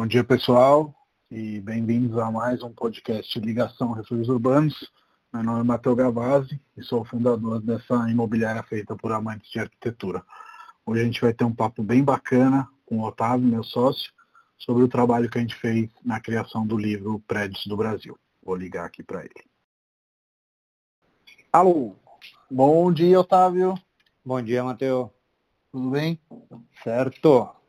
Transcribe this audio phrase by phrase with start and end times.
[0.00, 0.94] Bom dia, pessoal,
[1.30, 4.90] e bem-vindos a mais um podcast Ligação Refúgios Urbanos.
[5.30, 9.60] Meu nome é Matheus Gavazzi e sou o fundador dessa imobiliária feita por amantes de
[9.60, 10.24] arquitetura.
[10.86, 14.10] Hoje a gente vai ter um papo bem bacana com o Otávio, meu sócio,
[14.56, 18.18] sobre o trabalho que a gente fez na criação do livro Prédios do Brasil.
[18.42, 19.44] Vou ligar aqui para ele.
[21.52, 21.94] Alô,
[22.50, 23.74] bom dia, Otávio.
[24.24, 25.10] Bom dia, Matheus.
[25.70, 26.18] Tudo bem?
[26.82, 27.59] Certo.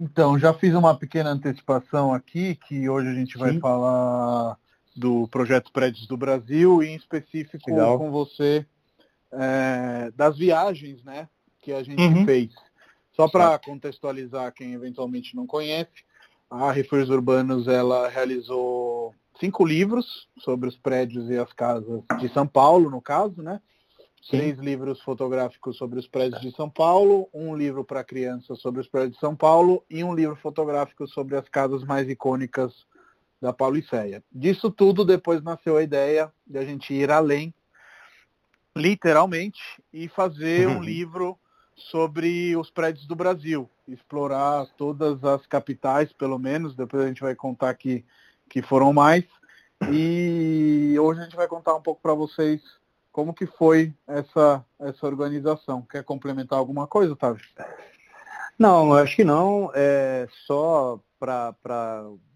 [0.00, 3.60] Então, já fiz uma pequena antecipação aqui, que hoje a gente vai Sim.
[3.60, 4.56] falar
[4.96, 7.98] do projeto Prédios do Brasil e em específico Legal.
[7.98, 8.64] com você
[9.30, 11.28] é, das viagens né,
[11.60, 12.24] que a gente uhum.
[12.24, 12.50] fez.
[13.14, 16.02] Só para contextualizar quem eventualmente não conhece,
[16.50, 22.46] a Refúgios Urbanos ela realizou cinco livros sobre os prédios e as casas de São
[22.46, 23.60] Paulo, no caso, né?
[24.22, 24.36] Sim.
[24.36, 28.88] três livros fotográficos sobre os prédios de São Paulo, um livro para crianças sobre os
[28.88, 32.86] prédios de São Paulo e um livro fotográfico sobre as casas mais icônicas
[33.40, 34.22] da Pauliceia.
[34.30, 37.54] Disso tudo, depois nasceu a ideia de a gente ir além,
[38.76, 41.38] literalmente, e fazer um livro
[41.74, 47.34] sobre os prédios do Brasil, explorar todas as capitais, pelo menos, depois a gente vai
[47.34, 48.04] contar que,
[48.50, 49.24] que foram mais.
[49.90, 52.60] E hoje a gente vai contar um pouco para vocês
[53.12, 55.82] como que foi essa, essa organização?
[55.82, 57.44] Quer complementar alguma coisa, Otávio?
[58.58, 59.70] Não, acho que não.
[59.74, 61.54] É só para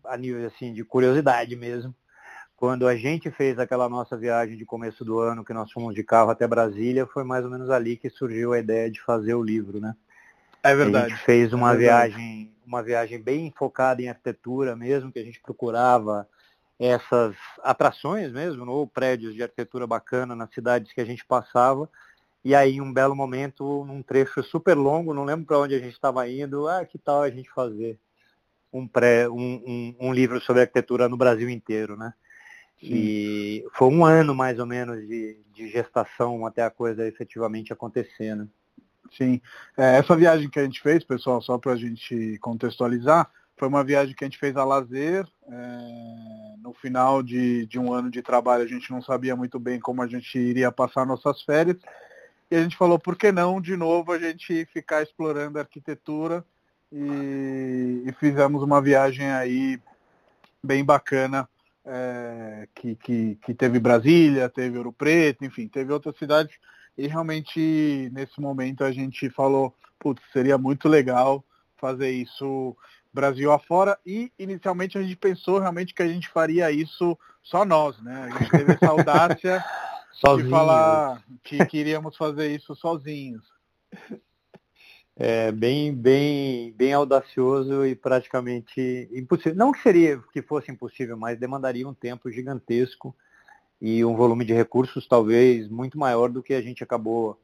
[0.04, 1.94] a nível assim, de curiosidade mesmo.
[2.56, 6.02] Quando a gente fez aquela nossa viagem de começo do ano, que nós fomos de
[6.02, 9.42] carro até Brasília, foi mais ou menos ali que surgiu a ideia de fazer o
[9.42, 9.94] livro, né?
[10.62, 11.06] É verdade.
[11.06, 15.24] A gente fez uma é viagem, uma viagem bem focada em arquitetura mesmo, que a
[15.24, 16.26] gente procurava
[16.78, 21.88] essas atrações mesmo, ou prédios de arquitetura bacana nas cidades que a gente passava.
[22.44, 25.94] E aí, um belo momento, num trecho super longo, não lembro para onde a gente
[25.94, 27.98] estava indo, ah, que tal a gente fazer
[28.72, 32.12] um, pré, um, um, um livro sobre arquitetura no Brasil inteiro, né?
[32.80, 32.88] Sim.
[32.90, 38.34] E foi um ano mais ou menos de, de gestação até a coisa efetivamente acontecer,
[38.34, 38.46] né?
[39.16, 39.40] Sim.
[39.76, 43.84] É, essa viagem que a gente fez, pessoal, só para a gente contextualizar, foi uma
[43.84, 45.26] viagem que a gente fez a lazer.
[45.48, 49.78] É, no final de, de um ano de trabalho, a gente não sabia muito bem
[49.78, 51.76] como a gente iria passar nossas férias.
[52.50, 56.44] E a gente falou, por que não, de novo, a gente ficar explorando a arquitetura
[56.92, 59.80] e, e fizemos uma viagem aí
[60.62, 61.48] bem bacana,
[61.84, 66.56] é, que, que, que teve Brasília, teve Ouro Preto, enfim, teve outras cidades.
[66.96, 71.44] E realmente, nesse momento, a gente falou, putz, seria muito legal
[71.76, 72.76] fazer isso
[73.14, 77.96] Brasil afora e inicialmente a gente pensou realmente que a gente faria isso só nós,
[78.02, 78.28] né?
[78.28, 79.64] A gente teve essa audácia
[80.36, 83.44] de falar que queríamos fazer isso sozinhos.
[85.16, 89.54] É bem, bem, bem audacioso e praticamente impossível.
[89.54, 93.14] Não que seria que fosse impossível, mas demandaria um tempo gigantesco
[93.80, 97.40] e um volume de recursos talvez muito maior do que a gente acabou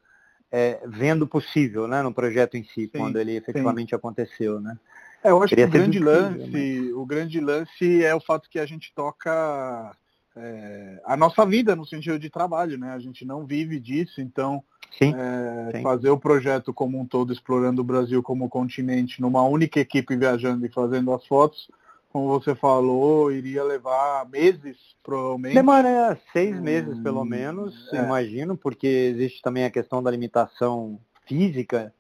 [0.50, 3.94] é, vendo possível, né, no projeto em si, sim, quando ele efetivamente sim.
[3.94, 4.76] aconteceu, né?
[5.22, 6.92] É, eu acho que o grande lance, né?
[6.94, 9.94] o grande lance é o fato que a gente toca
[10.36, 12.92] é, a nossa vida no sentido de trabalho, né?
[12.92, 14.62] A gente não vive disso, então
[14.98, 15.82] sim, é, sim.
[15.82, 20.64] fazer o projeto como um todo, explorando o Brasil como continente, numa única equipe viajando
[20.64, 21.70] e fazendo as fotos,
[22.12, 25.54] como você falou, iria levar meses, provavelmente.
[25.54, 27.98] Demora seis hum, meses, pelo menos, é.
[27.98, 31.92] imagino, porque existe também a questão da limitação física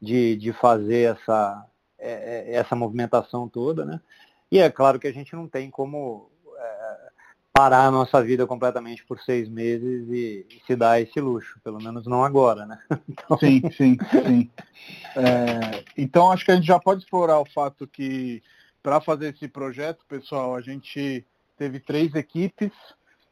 [0.00, 1.66] de, de fazer essa,
[2.06, 4.00] é, é, essa movimentação toda, né?
[4.50, 6.96] E é claro que a gente não tem como é,
[7.52, 11.82] parar a nossa vida completamente por seis meses e, e, se dar esse luxo, pelo
[11.82, 12.78] menos não agora, né?
[13.08, 13.38] Então...
[13.38, 14.50] Sim, sim, sim.
[15.16, 18.42] É, então acho que a gente já pode explorar o fato que
[18.82, 21.26] para fazer esse projeto, pessoal, a gente
[21.58, 22.70] teve três equipes,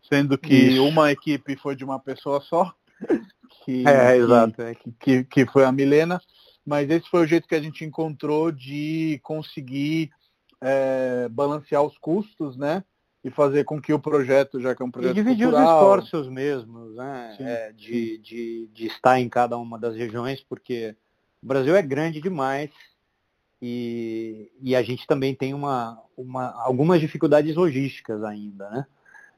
[0.08, 0.84] sendo que Isso.
[0.84, 2.74] uma equipe foi de uma pessoa só,
[3.64, 4.54] que, é, exato.
[4.82, 6.20] Que, que, que foi a Milena,
[6.66, 10.10] mas esse foi o jeito que a gente encontrou de conseguir
[10.60, 12.82] é, balancear os custos, né?
[13.22, 15.12] E fazer com que o projeto, já que é um projeto.
[15.12, 15.66] E dividir cultural...
[15.66, 17.36] os esforços mesmos, né?
[17.40, 20.94] É, de, de, de estar em cada uma das regiões, porque
[21.42, 22.70] o Brasil é grande demais
[23.60, 28.86] e, e a gente também tem uma, uma, algumas dificuldades logísticas ainda, né?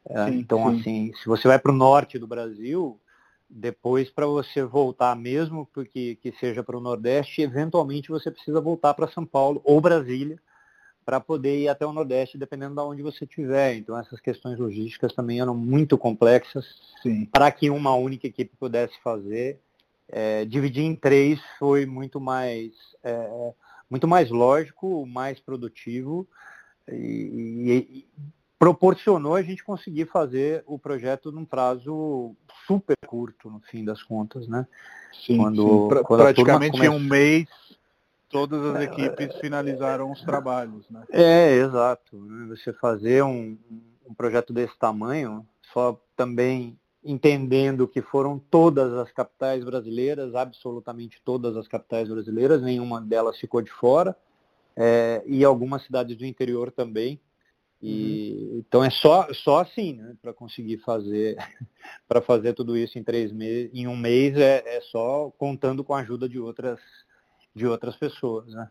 [0.08, 0.80] É, sim, então, sim.
[0.80, 3.00] assim, se você vai para o norte do Brasil,
[3.48, 8.94] depois, para você voltar, mesmo porque que seja para o Nordeste, eventualmente você precisa voltar
[8.94, 10.38] para São Paulo ou Brasília
[11.04, 13.76] para poder ir até o Nordeste, dependendo de onde você estiver.
[13.76, 16.66] Então, essas questões logísticas também eram muito complexas
[17.31, 19.60] para que uma única equipe pudesse fazer.
[20.08, 22.72] É, dividir em três foi muito mais,
[23.04, 23.52] é,
[23.88, 26.26] muito mais lógico, mais produtivo
[26.88, 28.08] e, e,
[28.58, 32.34] proporcionou a gente conseguir fazer o projeto num prazo
[32.66, 34.66] super curto, no fim das contas, né?
[35.24, 35.88] Sim, quando, sim.
[35.88, 37.46] Pra, quando praticamente em um mês
[38.28, 41.02] todas as equipes é, finalizaram os trabalhos, né?
[41.10, 42.18] É, exato.
[42.48, 43.56] Você fazer um,
[44.08, 51.56] um projeto desse tamanho, só também entendendo que foram todas as capitais brasileiras, absolutamente todas
[51.56, 54.16] as capitais brasileiras, nenhuma delas ficou de fora,
[54.74, 57.20] é, e algumas cidades do interior também.
[57.82, 58.58] E, uhum.
[58.58, 61.37] Então é só, só assim, né, para conseguir fazer
[62.08, 65.94] para fazer tudo isso em três meses, em um mês é, é, só contando com
[65.94, 66.81] a ajuda de outras
[67.55, 68.52] de outras pessoas.
[68.52, 68.70] Né?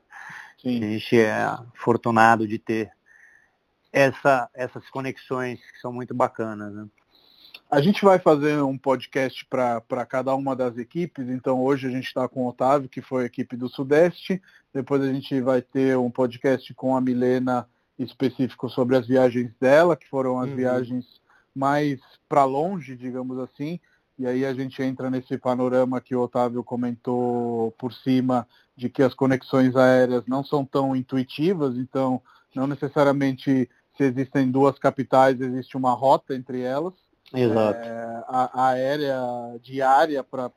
[0.62, 0.84] Sim.
[0.84, 2.92] A gente é afortunado de ter
[3.92, 6.74] essa, essas conexões que são muito bacanas.
[6.74, 6.88] Né?
[7.72, 12.06] A gente vai fazer um podcast para cada uma das equipes, então hoje a gente
[12.06, 14.42] está com o Otávio, que foi a equipe do Sudeste,
[14.74, 19.96] depois a gente vai ter um podcast com a Milena específico sobre as viagens dela,
[19.96, 20.56] que foram as uhum.
[20.56, 21.06] viagens
[21.56, 23.80] mais para longe, digamos assim,
[24.18, 29.04] e aí a gente entra nesse panorama que o Otávio comentou por cima, de que
[29.04, 32.22] as conexões aéreas não são tão intuitivas, então
[32.54, 36.94] não necessariamente se existem duas capitais, existe uma rota entre elas.
[37.34, 37.80] Exato.
[37.80, 39.20] É, a, a, aérea
[39.62, 40.54] diária para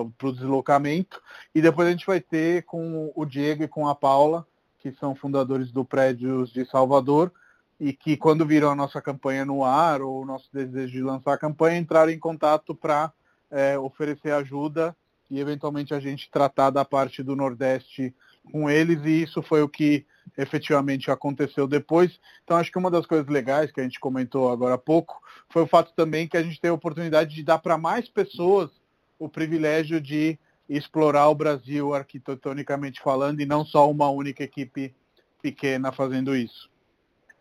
[0.00, 1.20] o deslocamento.
[1.54, 4.46] E depois a gente vai ter com o Diego e com a Paula,
[4.84, 7.32] que são fundadores do Prédios de Salvador,
[7.80, 11.32] e que quando viram a nossa campanha no ar, ou o nosso desejo de lançar
[11.32, 13.10] a campanha, entraram em contato para
[13.50, 14.94] é, oferecer ajuda
[15.30, 18.14] e eventualmente a gente tratar da parte do Nordeste
[18.52, 20.04] com eles, e isso foi o que
[20.36, 22.20] efetivamente aconteceu depois.
[22.44, 25.62] Então acho que uma das coisas legais que a gente comentou agora há pouco foi
[25.62, 28.70] o fato também que a gente tem a oportunidade de dar para mais pessoas
[29.18, 30.38] o privilégio de
[30.68, 34.94] explorar o Brasil arquitetonicamente falando e não só uma única equipe
[35.42, 36.70] pequena fazendo isso.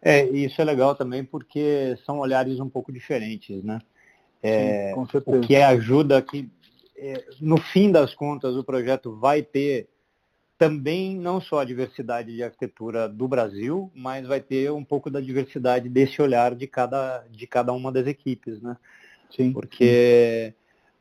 [0.02, 3.80] É, isso é legal também porque são olhares um pouco diferentes, né?
[4.42, 5.38] É, Sim, com certeza.
[5.38, 6.50] O que ajuda que,
[6.98, 9.88] é, no fim das contas, o projeto vai ter
[10.58, 15.22] também não só a diversidade de arquitetura do Brasil, mas vai ter um pouco da
[15.22, 18.78] diversidade desse olhar de cada, de cada uma das equipes, né?
[19.36, 19.52] Sim.
[19.54, 20.54] Porque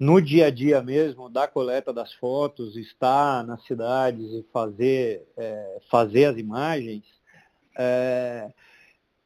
[0.03, 5.79] no dia a dia mesmo, da coleta das fotos, estar nas cidades e fazer, é,
[5.89, 7.05] fazer as imagens,
[7.79, 8.53] é,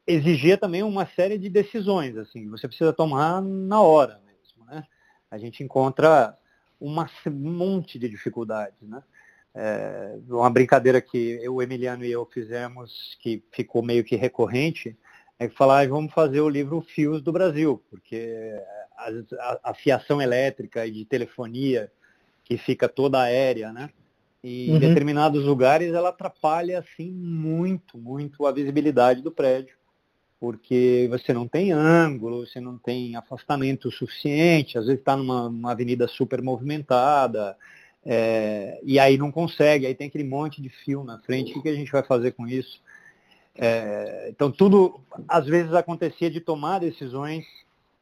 [0.07, 4.85] exigia também uma série de decisões, assim, você precisa tomar na hora mesmo, né?
[5.31, 6.37] A gente encontra
[6.79, 9.03] uma, um monte de dificuldades, né?
[9.55, 14.95] É, uma brincadeira que o Emiliano e eu fizemos, que ficou meio que recorrente,
[15.39, 18.61] é falar, ah, vamos fazer o livro Fios do Brasil, porque
[18.97, 21.91] a, a, fiação elétrica e de telefonia,
[22.45, 23.91] que fica toda aérea, né?
[24.43, 24.77] E uhum.
[24.77, 29.77] em determinados lugares ela atrapalha assim muito, muito a visibilidade do prédio
[30.39, 36.07] porque você não tem ângulo, você não tem afastamento suficiente, às vezes está numa avenida
[36.07, 37.57] super movimentada,
[38.05, 41.63] é, e aí não consegue, aí tem aquele monte de fio na frente, o que,
[41.63, 42.81] que a gente vai fazer com isso?
[43.55, 47.45] É, então tudo, às vezes acontecia de tomar decisões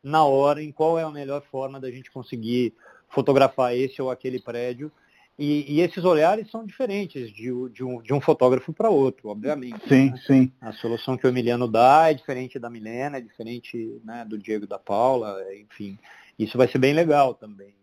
[0.04, 2.74] na hora em qual é a melhor forma da gente conseguir
[3.08, 4.92] fotografar esse ou aquele prédio
[5.36, 9.80] e, e, esses olhares são diferentes de, de, um, de um, fotógrafo para outro, obviamente.
[9.88, 10.20] Sim, né?
[10.24, 10.52] sim.
[10.60, 14.64] A solução que o Emiliano dá é diferente da Milena, é diferente né, do Diego
[14.64, 15.98] da Paula, enfim.
[16.38, 17.74] Isso vai ser bem legal também.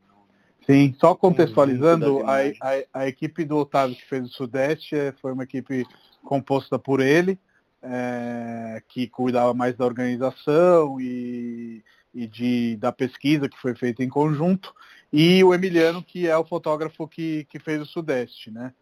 [0.65, 5.33] Sim, só contextualizando, a, a, a, equipe do Otávio que fez o Sudeste é, foi
[5.33, 5.85] uma equipe
[6.23, 7.37] composta por ele,
[7.81, 14.09] é, que cuidava mais da organização e, e de, da pesquisa que foi feita em
[14.09, 14.73] conjunto
[15.11, 18.73] e o Emiliano, que é o fotógrafo que, que fez o Sudeste, né?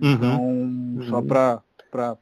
[0.00, 0.12] Uhum.
[0.12, 1.06] Então, uhum.
[1.08, 1.62] só para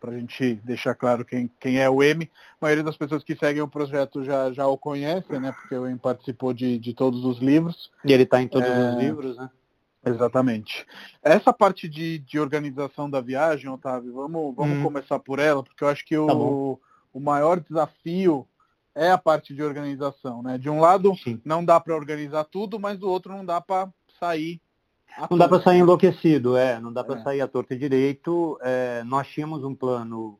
[0.03, 2.31] a gente deixar claro quem, quem é o M.
[2.61, 5.53] A maioria das pessoas que seguem o projeto já, já o conhecem, né?
[5.53, 7.91] Porque o M participou de, de todos os livros.
[8.05, 8.91] E ele está em todos é...
[8.91, 9.51] os livros, né?
[10.05, 10.87] Exatamente.
[11.23, 14.83] Essa parte de, de organização da viagem, Otávio, vamos, vamos hum.
[14.83, 16.81] começar por ela, porque eu acho que tá o,
[17.13, 18.47] o maior desafio
[18.95, 20.59] é a parte de organização, né?
[20.59, 21.41] De um lado Sim.
[21.45, 24.61] não dá para organizar tudo, mas do outro não dá para sair.
[25.31, 27.23] Não dá para sair enlouquecido, é, não dá para é.
[27.23, 28.59] sair a torta direito.
[28.63, 30.39] É, nós tínhamos um plano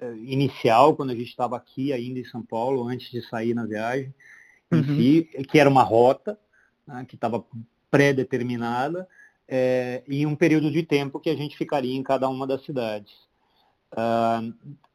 [0.00, 3.64] é, inicial quando a gente estava aqui ainda em São Paulo, antes de sair na
[3.64, 4.14] viagem,
[4.72, 4.84] uhum.
[4.84, 6.38] si, que era uma rota
[6.86, 7.44] né, que estava
[7.90, 9.08] pré-determinada
[9.48, 13.12] é, e um período de tempo que a gente ficaria em cada uma das cidades.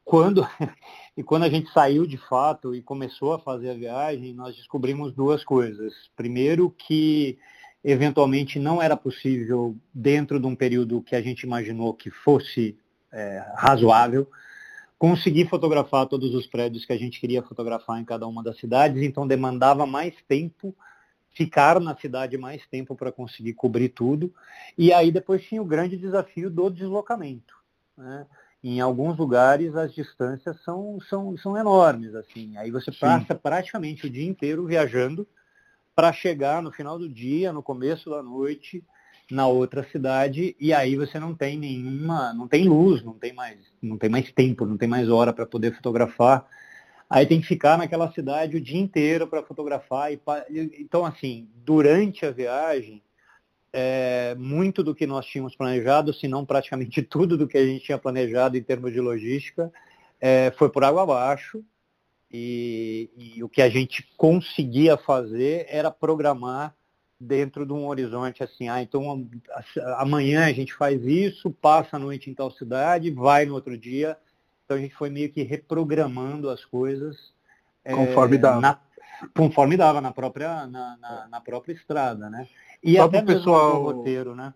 [0.03, 0.47] Quando
[1.17, 5.13] e quando a gente saiu de fato e começou a fazer a viagem, nós descobrimos
[5.13, 5.93] duas coisas.
[6.15, 7.37] Primeiro que
[7.83, 12.75] eventualmente não era possível, dentro de um período que a gente imaginou que fosse
[13.11, 14.27] é, razoável,
[14.97, 19.03] conseguir fotografar todos os prédios que a gente queria fotografar em cada uma das cidades,
[19.03, 20.75] então demandava mais tempo,
[21.31, 24.33] ficar na cidade mais tempo para conseguir cobrir tudo,
[24.75, 27.53] e aí depois tinha o grande desafio do deslocamento.
[27.95, 28.25] Né?
[28.67, 33.39] Em alguns lugares as distâncias são, são, são enormes, assim, aí você passa Sim.
[33.39, 35.27] praticamente o dia inteiro viajando,
[35.95, 38.83] para chegar no final do dia, no começo da noite,
[39.29, 43.59] na outra cidade, e aí você não tem nenhuma, não tem luz, não tem mais,
[43.79, 46.47] não tem mais tempo, não tem mais hora para poder fotografar.
[47.07, 50.11] Aí tem que ficar naquela cidade o dia inteiro para fotografar.
[50.11, 50.19] E,
[50.79, 53.03] então, assim, durante a viagem,
[53.77, 57.83] é, muito do que nós tínhamos planejado, se não praticamente tudo do que a gente
[57.83, 59.69] tinha planejado em termos de logística,
[60.21, 61.61] é, foi por água abaixo.
[62.31, 66.73] E, e, o que a gente conseguia fazer era programar
[67.19, 69.29] dentro de um horizonte assim, ah, então
[69.97, 74.17] amanhã a gente faz isso, passa a noite em tal cidade, vai no outro dia.
[74.63, 77.33] Então a gente foi meio que reprogramando as coisas
[77.83, 78.61] conforme é, dava.
[78.61, 78.79] Na,
[79.35, 82.47] conforme dava na própria, na, na, na própria estrada, né?
[82.83, 83.83] E só até pessoal...
[83.83, 84.53] roteiro, né?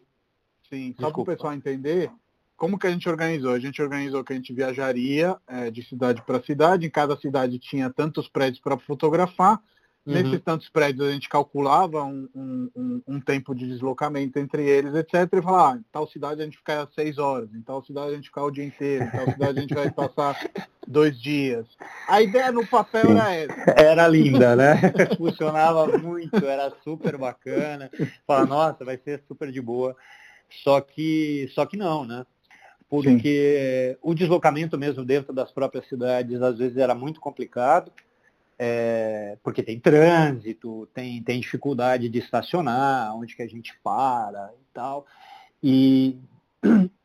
[0.69, 2.11] Sim, só para o pessoal entender,
[2.55, 3.53] como que a gente organizou?
[3.53, 7.57] A gente organizou que a gente viajaria é, de cidade para cidade, em cada cidade
[7.57, 9.59] tinha tantos prédios para fotografar,
[10.05, 10.13] uhum.
[10.13, 15.31] nesses tantos prédios a gente calculava um, um, um, tempo de deslocamento entre eles, etc.
[15.33, 18.15] E falava, ah, em tal cidade a gente fica seis horas, em tal cidade a
[18.15, 20.38] gente fica o dia inteiro, em tal cidade a gente vai passar
[20.89, 21.65] dois dias.
[22.08, 23.12] A ideia no papel Sim.
[23.12, 23.72] era essa.
[23.77, 24.75] Era linda, né?
[25.17, 27.89] Funcionava muito, era super bacana.
[28.25, 29.96] Fala, nossa, vai ser super de boa.
[30.63, 32.25] Só que, só que não, né?
[32.89, 34.00] porque Sim.
[34.01, 37.91] o deslocamento mesmo dentro das próprias cidades às vezes era muito complicado,
[38.58, 44.74] é, porque tem trânsito, tem, tem dificuldade de estacionar, onde que a gente para e
[44.74, 45.05] tal.
[45.62, 46.17] E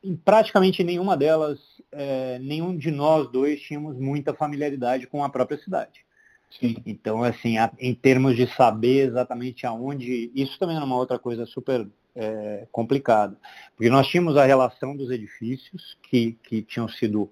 [0.03, 1.59] em praticamente nenhuma delas,
[1.93, 6.05] é, nenhum de nós dois tínhamos muita familiaridade com a própria cidade.
[6.51, 6.77] Sim.
[6.87, 11.47] Então, assim, a, em termos de saber exatamente aonde, isso também era uma outra coisa
[11.47, 13.37] super é, complicado.
[13.77, 17.31] Porque nós tínhamos a relação dos edifícios que, que tinham sido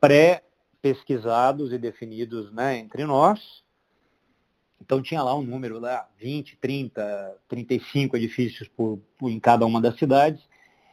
[0.00, 3.62] pré-pesquisados e definidos né, entre nós.
[4.80, 9.80] Então tinha lá um número lá, 20, 30, 35 edifícios por, por, em cada uma
[9.80, 10.40] das cidades.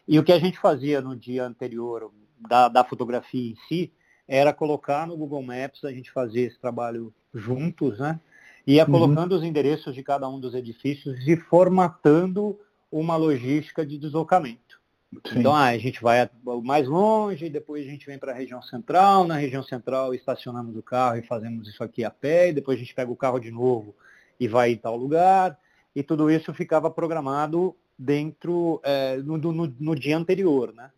[0.07, 3.91] E o que a gente fazia no dia anterior da, da fotografia em si
[4.27, 8.19] era colocar no Google Maps, a gente fazia esse trabalho juntos, né?
[8.65, 8.91] Ia uhum.
[8.91, 9.37] colocando uhum.
[9.37, 12.59] os endereços de cada um dos edifícios e formatando
[12.91, 14.81] uma logística de deslocamento.
[15.25, 15.39] Sim.
[15.39, 16.29] Então, ah, a gente vai
[16.63, 20.83] mais longe, depois a gente vem para a região central, na região central estacionamos o
[20.83, 23.49] carro e fazemos isso aqui a pé, e depois a gente pega o carro de
[23.49, 23.95] novo
[24.37, 25.57] e vai em tal lugar,
[25.95, 30.91] e tudo isso ficava programado dentro, é, no, no, no, dia anterior, né?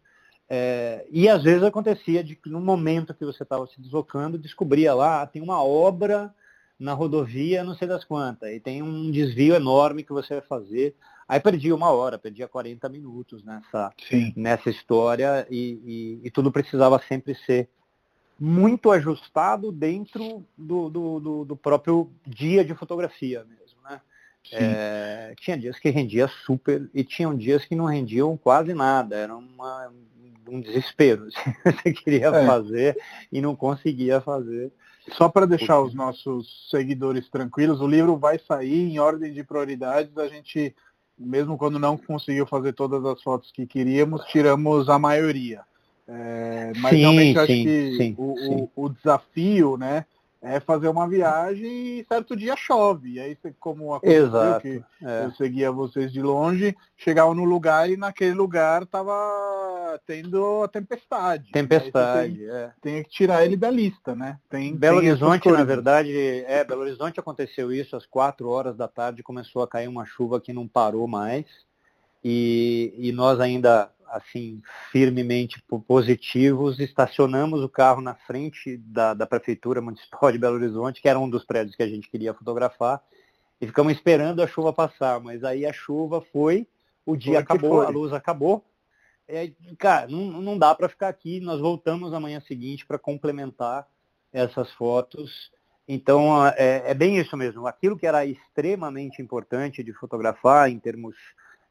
[0.49, 4.93] É, e às vezes acontecia de que no momento que você estava se deslocando, descobria
[4.93, 6.33] lá, ah, tem uma obra
[6.79, 10.95] na rodovia, não sei das quantas, e tem um desvio enorme que você vai fazer.
[11.27, 13.93] Aí perdi uma hora, perdia 40 minutos nessa,
[14.35, 17.69] nessa história e, e, e, tudo precisava sempre ser
[18.39, 23.68] muito ajustado dentro do, do, do, do próprio dia de fotografia mesmo.
[24.51, 29.35] É, tinha dias que rendia super e tinham dias que não rendiam quase nada, era
[29.35, 29.91] uma,
[30.47, 31.27] um desespero.
[31.63, 32.45] Assim, você queria é.
[32.45, 32.97] fazer
[33.31, 34.71] e não conseguia fazer.
[35.13, 40.15] Só para deixar os nossos seguidores tranquilos, o livro vai sair em ordem de prioridades.
[40.17, 40.75] A gente
[41.19, 45.61] mesmo quando não conseguiu fazer todas as fotos que queríamos, tiramos a maioria.
[46.07, 50.05] É, mas sim, realmente sim, acho que sim, o, o, o, desafio, né,
[50.41, 53.13] é fazer uma viagem e certo dia chove.
[53.13, 55.25] E aí, como aconteceu Exato, que é.
[55.25, 61.51] eu seguia vocês de longe, chegava no lugar e naquele lugar tava tendo a tempestade.
[61.51, 62.71] Tempestade, tem, é.
[62.81, 64.39] Tem que tirar ele da lista, né?
[64.49, 66.11] Tem, Belo tem Horizonte, na verdade,
[66.47, 70.39] é, Belo Horizonte aconteceu isso às quatro horas da tarde, começou a cair uma chuva
[70.39, 71.45] que não parou mais.
[72.23, 74.61] E, e nós ainda assim,
[74.91, 81.09] firmemente positivos, estacionamos o carro na frente da, da Prefeitura Municipal de Belo Horizonte, que
[81.09, 83.01] era um dos prédios que a gente queria fotografar,
[83.61, 86.67] e ficamos esperando a chuva passar, mas aí a chuva foi,
[87.05, 88.65] o dia foi acabou, a luz acabou.
[89.27, 93.87] É, cara, não, não dá para ficar aqui, nós voltamos amanhã seguinte para complementar
[94.31, 95.51] essas fotos.
[95.87, 97.65] Então, é, é bem isso mesmo.
[97.65, 101.15] Aquilo que era extremamente importante de fotografar em termos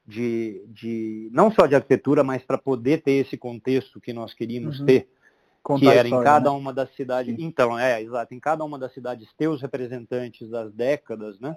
[0.08, 4.80] de, de não só de arquitetura, mas para poder ter esse contexto que nós queríamos
[4.80, 4.86] uhum.
[4.86, 5.08] ter,
[5.62, 6.56] Contar que era história, em cada né?
[6.56, 7.36] uma das cidades.
[7.36, 7.44] Sim.
[7.44, 11.54] Então, é, exato, em cada uma das cidades ter os representantes das décadas, né?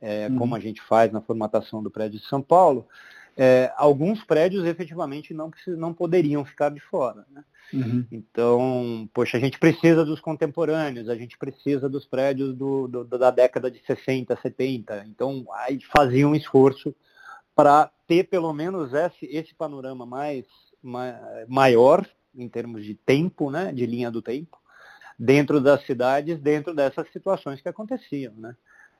[0.00, 0.36] é, uhum.
[0.36, 2.88] como a gente faz na formatação do prédio de São Paulo,
[3.36, 7.24] é, alguns prédios efetivamente não, não poderiam ficar de fora.
[7.30, 7.44] Né?
[7.72, 8.04] Uhum.
[8.10, 13.30] Então, poxa, a gente precisa dos contemporâneos, a gente precisa dos prédios do, do, da
[13.30, 15.04] década de 60, 70.
[15.06, 16.92] Então, aí fazia um esforço
[17.54, 20.46] para ter pelo menos esse, esse panorama mais,
[20.82, 21.14] ma,
[21.48, 24.58] maior em termos de tempo, né, de linha do tempo,
[25.18, 28.32] dentro das cidades, dentro dessas situações que aconteciam.
[28.34, 28.56] Né?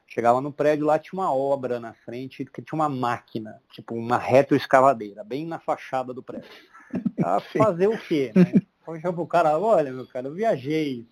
[0.06, 4.18] Chegava no prédio, lá tinha uma obra na frente, que tinha uma máquina, tipo uma
[4.18, 6.50] retroescavadeira, bem na fachada do prédio.
[7.25, 8.32] A fazer o quê?
[8.35, 8.52] Né?
[8.88, 11.06] Então, pro cara, olha, meu cara, eu viajei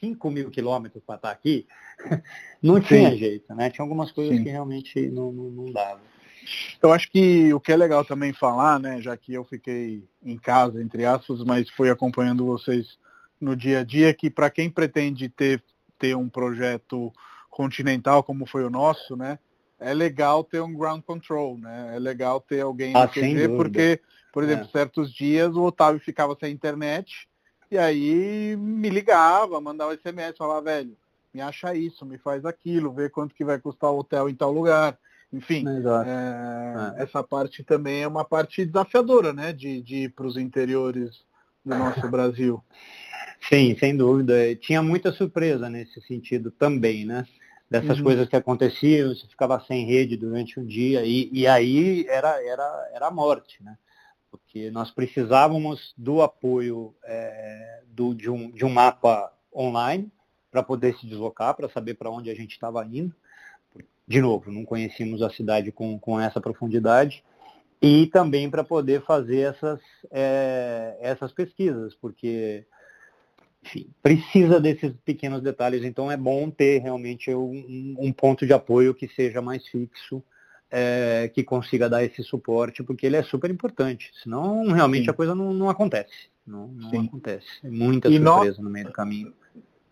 [0.00, 1.66] 5 mil quilômetros para estar aqui.
[2.60, 3.16] Não tinha Sim.
[3.16, 3.70] jeito, né?
[3.70, 4.42] Tinha algumas coisas Sim.
[4.42, 6.00] que realmente não, não, não dava.
[6.82, 10.36] Eu acho que o que é legal também falar, né, já que eu fiquei em
[10.36, 12.98] casa, entre aspas, mas fui acompanhando vocês
[13.40, 15.62] no dia a dia, que para quem pretende ter,
[15.98, 17.12] ter um projeto
[17.50, 19.38] continental como foi o nosso, né,
[19.82, 21.92] é legal ter um ground control, né?
[21.94, 24.00] É legal ter alguém ah, no QG, porque,
[24.32, 24.68] por exemplo, é.
[24.68, 27.28] certos dias o Otávio ficava sem internet
[27.70, 30.96] e aí me ligava, mandava SMS, falava, velho,
[31.34, 34.52] me acha isso, me faz aquilo, vê quanto que vai custar o hotel em tal
[34.52, 34.98] lugar.
[35.32, 37.02] Enfim, é, é.
[37.02, 39.52] essa parte também é uma parte desafiadora, né?
[39.52, 41.24] De, de ir para os interiores
[41.64, 42.62] do nosso Brasil.
[43.48, 44.54] Sim, sem dúvida.
[44.56, 47.26] Tinha muita surpresa nesse sentido também, né?
[47.70, 48.04] Dessas uhum.
[48.04, 52.90] coisas que aconteciam, você ficava sem rede durante um dia e, e aí era, era,
[52.92, 53.78] era a morte, né?
[54.30, 60.12] Porque nós precisávamos do apoio é, do, de, um, de um mapa online
[60.50, 63.14] para poder se deslocar, para saber para onde a gente estava indo
[64.12, 67.24] de novo, não conhecíamos a cidade com, com essa profundidade,
[67.80, 72.66] e também para poder fazer essas, é, essas pesquisas, porque
[73.64, 78.94] enfim, precisa desses pequenos detalhes, então é bom ter realmente um, um ponto de apoio
[78.94, 80.22] que seja mais fixo,
[80.70, 85.10] é, que consiga dar esse suporte, porque ele é super importante, senão realmente Sim.
[85.10, 86.30] a coisa não, não acontece.
[86.46, 87.46] Não, não acontece.
[87.64, 89.32] É muita e surpresa no meio do caminho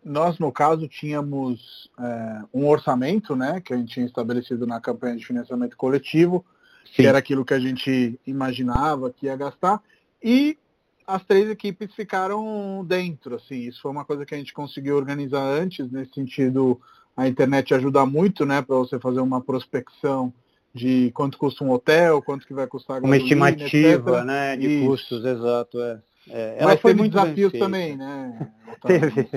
[0.05, 5.17] nós, no caso, tínhamos é, um orçamento, né, que a gente tinha estabelecido na campanha
[5.17, 6.45] de financiamento coletivo,
[6.87, 6.93] Sim.
[6.95, 9.83] que era aquilo que a gente imaginava que ia gastar,
[10.23, 10.59] e
[11.07, 15.43] as três equipes ficaram dentro, assim, isso foi uma coisa que a gente conseguiu organizar
[15.43, 16.81] antes, nesse sentido,
[17.17, 20.33] a internet ajuda muito, né, para você fazer uma prospecção
[20.73, 24.25] de quanto custa um hotel, quanto que vai custar gasolina, Uma estimativa, etc.
[24.25, 26.01] né, de custos, exato, é.
[26.29, 28.53] É, ela Mas foi muito desafios também, né?
[28.87, 29.29] Teve.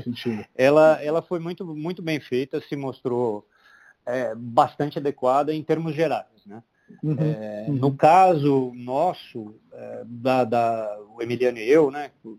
[0.56, 3.48] Ela, ela foi muito, muito bem feita, se mostrou
[4.06, 6.62] é, bastante adequada em termos gerais, né?
[7.02, 7.76] Uhum, é, uhum.
[7.76, 12.38] No caso nosso, é, da, da, o Emiliano e eu, né, o,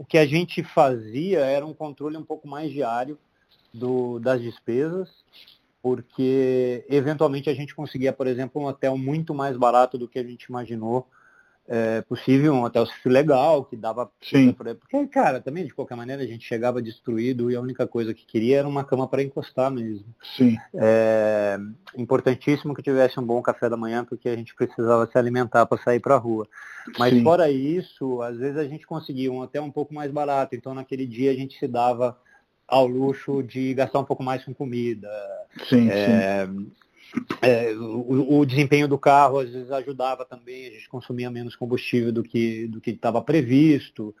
[0.00, 3.18] o, que a gente fazia era um controle um pouco mais diário
[3.72, 5.08] do, das despesas,
[5.80, 10.24] porque eventualmente a gente conseguia, por exemplo, um hotel muito mais barato do que a
[10.24, 11.06] gente imaginou
[11.68, 14.10] é, possível, um hotel legal, que dava.
[14.20, 14.52] Sim.
[14.52, 18.24] Porque, cara, também de qualquer maneira a gente chegava destruído e a única coisa que
[18.24, 20.06] queria era uma cama para encostar mesmo.
[20.36, 20.56] Sim.
[20.74, 21.58] É,
[21.96, 25.82] importantíssimo que tivesse um bom café da manhã, porque a gente precisava se alimentar para
[25.82, 26.46] sair para a rua.
[26.98, 27.22] Mas Sim.
[27.22, 31.06] fora isso, às vezes a gente conseguia um hotel um pouco mais barato, então naquele
[31.06, 32.16] dia a gente se dava
[32.68, 35.08] ao luxo de gastar um pouco mais com comida.
[35.68, 36.70] Sim, é, sim
[37.40, 42.12] é, o, o, desempenho do carro às vezes ajudava também, a gente consumia menos combustível
[42.12, 44.14] do que do que estava previsto.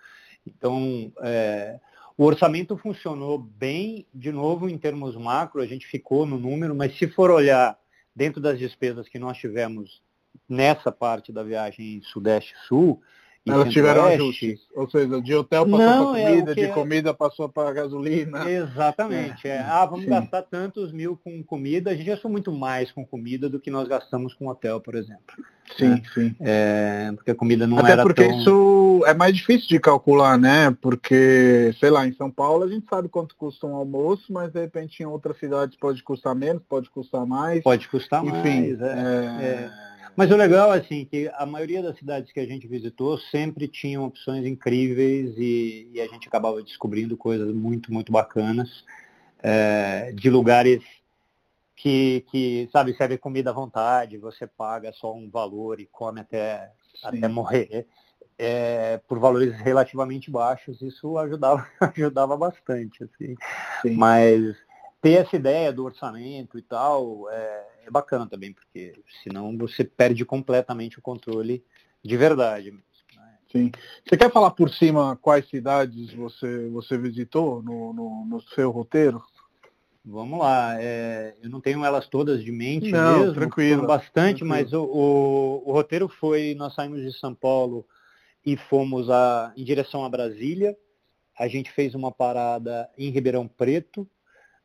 [0.46, 1.78] Então, é,
[2.16, 6.96] o orçamento funcionou bem, de novo, em termos macro, a gente ficou no número, mas
[6.96, 7.78] se for olhar
[8.14, 10.00] dentro das despesas que nós tivemos
[10.48, 13.02] nessa parte da viagem Sudeste-Sul,
[13.46, 14.60] elas tiveram ajustes.
[14.74, 18.50] Ou seja, de hotel passou para é comida, é, de comida passou para gasolina.
[18.50, 19.46] Exatamente.
[19.46, 19.60] É.
[19.60, 20.10] Ah, vamos Sim.
[20.10, 21.90] gastar tantos mil com comida.
[21.90, 25.36] A gente gastou muito mais com comida do que nós gastamos com hotel, por exemplo.
[25.76, 26.02] Sim, né?
[26.14, 26.34] sim.
[26.40, 28.38] É, porque a comida não Até era porque tão...
[28.38, 30.76] isso é mais difícil de calcular, né?
[30.80, 34.60] Porque, sei lá, em São Paulo a gente sabe quanto custa um almoço, mas de
[34.60, 37.62] repente em outras cidades pode custar menos, pode custar mais.
[37.62, 38.84] Pode custar Enfim, mais, é.
[38.84, 39.95] é.
[40.16, 43.68] Mas o legal é assim, que a maioria das cidades que a gente visitou sempre
[43.68, 48.82] tinham opções incríveis e, e a gente acabava descobrindo coisas muito, muito bacanas
[49.42, 50.82] é, de lugares
[51.76, 56.72] que, que, sabe, serve comida à vontade, você paga só um valor e come até,
[57.04, 57.86] até morrer.
[58.38, 63.04] É, por valores relativamente baixos, isso ajudava, ajudava bastante.
[63.04, 63.34] Assim.
[63.94, 64.56] Mas
[65.00, 70.24] ter essa ideia do orçamento e tal é, é bacana também, porque senão você perde
[70.24, 71.64] completamente o controle
[72.02, 72.72] de verdade.
[72.72, 72.80] Né?
[73.50, 73.70] Sim.
[74.04, 79.22] Você quer falar por cima quais cidades você, você visitou no, no, no seu roteiro?
[80.04, 80.80] Vamos lá.
[80.80, 83.34] É, eu não tenho elas todas de mente não, mesmo.
[83.34, 83.86] Tranquilo.
[83.86, 84.48] Bastante, tranquilo.
[84.48, 87.84] mas o, o, o, roteiro foi, nós saímos de São Paulo
[88.44, 90.76] e fomos a, em direção a Brasília.
[91.36, 94.08] A gente fez uma parada em Ribeirão Preto,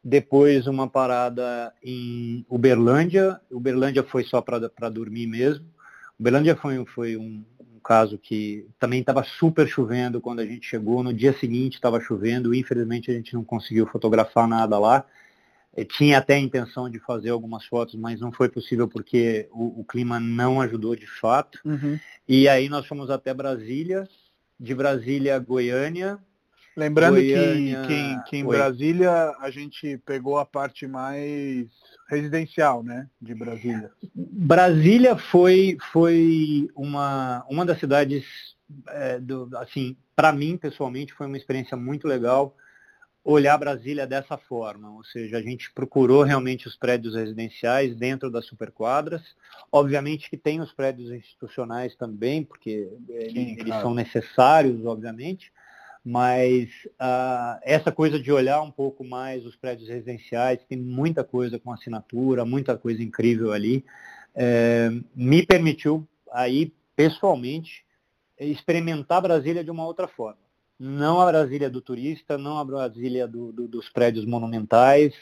[0.04, 3.40] depois uma parada em Uberlândia.
[3.52, 5.66] Uberlândia foi só para dormir mesmo.
[6.20, 11.04] Uberlândia foi, foi um, um caso que também estava super chovendo quando a gente chegou.
[11.04, 12.54] No dia seguinte estava chovendo.
[12.54, 15.06] Infelizmente a gente não conseguiu fotografar nada lá.
[15.76, 19.82] Eu tinha até a intenção de fazer algumas fotos, mas não foi possível porque o,
[19.82, 21.60] o clima não ajudou de fato.
[21.64, 21.98] Uhum.
[22.28, 24.08] E aí nós fomos até Brasília,
[24.60, 26.20] de Brasília a Goiânia.
[26.76, 27.82] Lembrando Goiânia...
[27.82, 28.56] que, que, que em Oi.
[28.56, 31.68] Brasília a gente pegou a parte mais
[32.10, 33.92] residencial, né, de Brasília.
[34.16, 38.26] Brasília foi, foi uma, uma das cidades,
[38.90, 42.56] é, do, assim, para mim pessoalmente foi uma experiência muito legal
[43.24, 48.46] olhar Brasília dessa forma, ou seja, a gente procurou realmente os prédios residenciais dentro das
[48.48, 49.22] superquadras,
[49.72, 53.82] obviamente que tem os prédios institucionais também, porque Sim, eles claro.
[53.84, 55.52] são necessários, obviamente,
[56.04, 61.60] mas uh, essa coisa de olhar um pouco mais os prédios residenciais, tem muita coisa
[61.60, 63.86] com assinatura, muita coisa incrível ali,
[64.34, 67.86] é, me permitiu aí, pessoalmente,
[68.40, 70.42] experimentar Brasília de uma outra forma
[70.84, 75.14] não a Brasília do turista, não a Brasília do, do, dos prédios monumentais,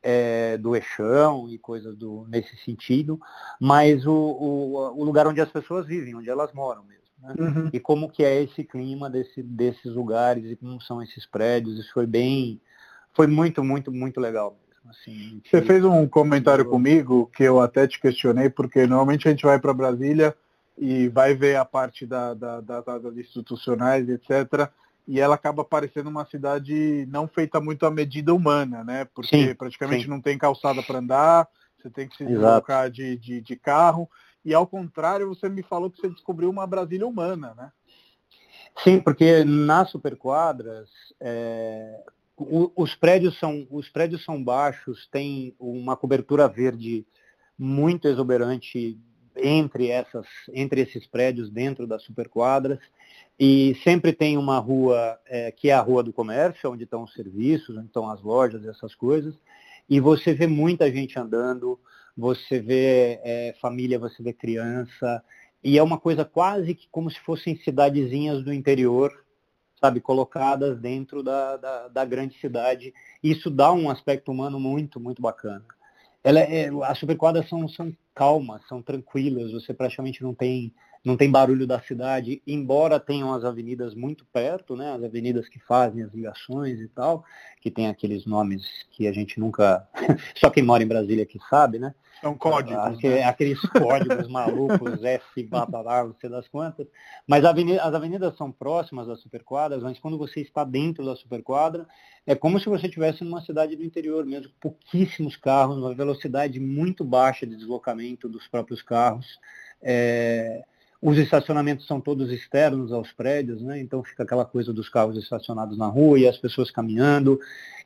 [0.00, 1.96] é, do eixão e coisas
[2.28, 3.20] nesse sentido,
[3.60, 6.99] mas o, o, o, lugar onde as pessoas vivem, onde elas moram mesmo.
[7.22, 7.34] Né?
[7.38, 7.70] Uhum.
[7.72, 11.92] E como que é esse clima desse, desses lugares e como são esses prédios, isso
[11.92, 12.60] foi bem,
[13.14, 14.56] foi muito, muito, muito legal.
[14.68, 19.30] Mesmo, assim, Você fez um comentário comigo que eu até te questionei, porque normalmente a
[19.30, 20.34] gente vai para Brasília
[20.78, 24.70] e vai ver a parte da, da, da, das institucionais, etc
[25.10, 29.04] e ela acaba parecendo uma cidade não feita muito à medida humana, né?
[29.12, 30.08] Porque sim, praticamente sim.
[30.08, 34.08] não tem calçada para andar, você tem que se deslocar de, de, de, carro.
[34.44, 37.72] E ao contrário, você me falou que você descobriu uma Brasília humana, né?
[38.82, 40.88] Sim, porque nas superquadras
[41.20, 42.02] é,
[42.36, 47.06] os prédios são os prédios são baixos, tem uma cobertura verde
[47.58, 48.98] muito exuberante
[49.36, 52.78] entre essas entre esses prédios dentro das superquadras
[53.38, 57.12] e sempre tem uma rua é, que é a rua do comércio, onde estão os
[57.12, 59.34] serviços, onde estão as lojas, essas coisas.
[59.88, 61.78] E você vê muita gente andando,
[62.16, 65.22] você vê é, família, você vê criança.
[65.62, 69.12] E é uma coisa quase que como se fossem cidadezinhas do interior,
[69.80, 72.92] sabe, colocadas dentro da, da, da grande cidade.
[73.22, 75.64] Isso dá um aspecto humano muito, muito bacana.
[76.22, 81.30] Ela é, as superquadras são, são calmas, são tranquilas, você praticamente não tem não tem
[81.30, 86.12] barulho da cidade, embora tenham as avenidas muito perto, né, as avenidas que fazem as
[86.12, 87.24] ligações e tal,
[87.60, 89.88] que tem aqueles nomes que a gente nunca,
[90.36, 91.94] só quem mora em Brasília que sabe, né?
[92.20, 92.78] São códigos.
[92.78, 93.24] Aqueles, né?
[93.24, 95.66] aqueles códigos malucos, F, blá,
[96.04, 96.86] não sei das quantas.
[97.26, 101.86] Mas avenida, as avenidas são próximas das superquadras, mas quando você está dentro da superquadra,
[102.26, 107.04] é como se você estivesse numa cidade do interior mesmo, pouquíssimos carros, uma velocidade muito
[107.04, 109.40] baixa de deslocamento dos próprios carros.
[109.82, 110.62] É,
[111.02, 113.80] os estacionamentos são todos externos aos prédios, né?
[113.80, 117.40] então fica aquela coisa dos carros estacionados na rua e as pessoas caminhando.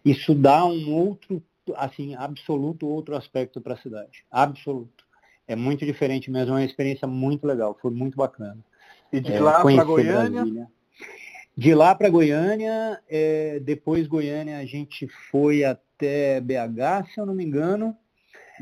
[0.05, 1.43] Isso dá um outro,
[1.77, 4.25] assim, absoluto outro aspecto para a cidade.
[4.31, 5.05] Absoluto.
[5.47, 8.59] É muito diferente mesmo, é uma experiência muito legal, foi muito bacana.
[9.13, 10.31] E de é, lá para Goiânia?
[10.31, 10.69] Brasília.
[11.57, 17.35] De lá para Goiânia, é, depois Goiânia a gente foi até BH, se eu não
[17.35, 17.97] me engano,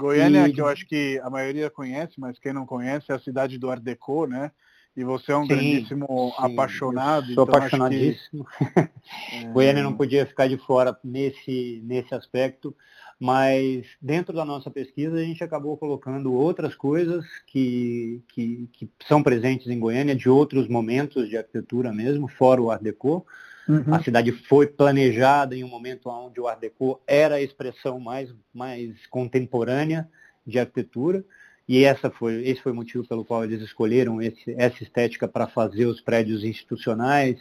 [0.02, 0.52] Goiânia, e...
[0.52, 3.70] que eu acho que a maioria conhece, mas quem não conhece é a cidade do
[3.70, 4.50] Art Deco, né?
[4.94, 7.26] E você é um sim, grandíssimo sim, apaixonado.
[7.26, 8.46] Sou então apaixonadíssimo.
[8.58, 9.46] Que...
[9.52, 12.76] Goiânia não podia ficar de fora nesse, nesse aspecto,
[13.18, 19.22] mas dentro da nossa pesquisa a gente acabou colocando outras coisas que, que, que são
[19.22, 23.24] presentes em Goiânia, de outros momentos de arquitetura mesmo, fora o Art Deco.
[23.68, 23.94] Uhum.
[23.94, 28.34] A cidade foi planejada em um momento onde o Art Deco era a expressão mais,
[28.52, 30.08] mais contemporânea
[30.46, 31.24] de arquitetura.
[31.68, 35.46] E essa foi, esse foi o motivo pelo qual eles escolheram esse, essa estética para
[35.46, 37.40] fazer os prédios institucionais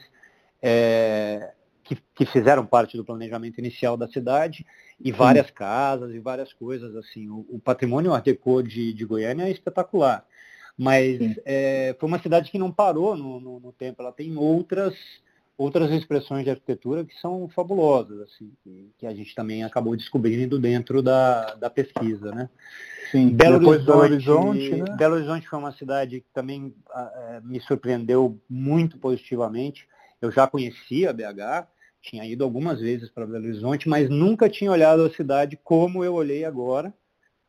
[0.61, 1.53] é,
[1.83, 4.65] que, que, fizeram parte do planejamento inicial da cidade
[5.03, 5.53] e várias Sim.
[5.53, 7.29] casas e várias coisas assim.
[7.29, 10.23] O, o patrimônio Art Deco de, de Goiânia é espetacular,
[10.77, 14.03] mas é, foi uma cidade que não parou no, no, no tempo.
[14.03, 14.93] Ela tem outras
[15.61, 18.51] outras expressões de arquitetura que são fabulosas, assim,
[18.97, 22.49] que, a gente também acabou descobrindo dentro da, da pesquisa, né?
[23.11, 24.95] Sim, Belo Horizonte, Belo Horizonte, né?
[24.97, 29.87] Belo Horizonte foi uma cidade que também uh, me surpreendeu muito positivamente.
[30.19, 31.67] Eu já conhecia a BH,
[32.01, 36.15] tinha ido algumas vezes para Belo Horizonte, mas nunca tinha olhado a cidade como eu
[36.15, 36.91] olhei agora,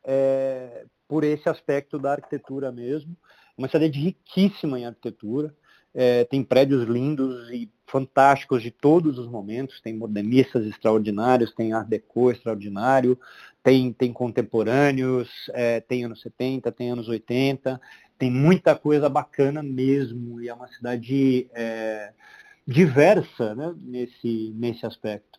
[0.04, 3.16] é, por esse aspecto da arquitetura mesmo.
[3.56, 5.54] Uma cidade riquíssima em arquitetura,
[5.94, 11.86] é, tem prédios lindos e fantásticos de todos os momentos, tem modernistas extraordinários, tem art
[11.86, 13.20] deco extraordinário,
[13.62, 17.78] tem, tem contemporâneos, é, tem anos 70, tem anos 80,
[18.18, 22.14] tem muita coisa bacana mesmo, e é uma cidade é,
[22.66, 25.38] diversa né, nesse, nesse aspecto.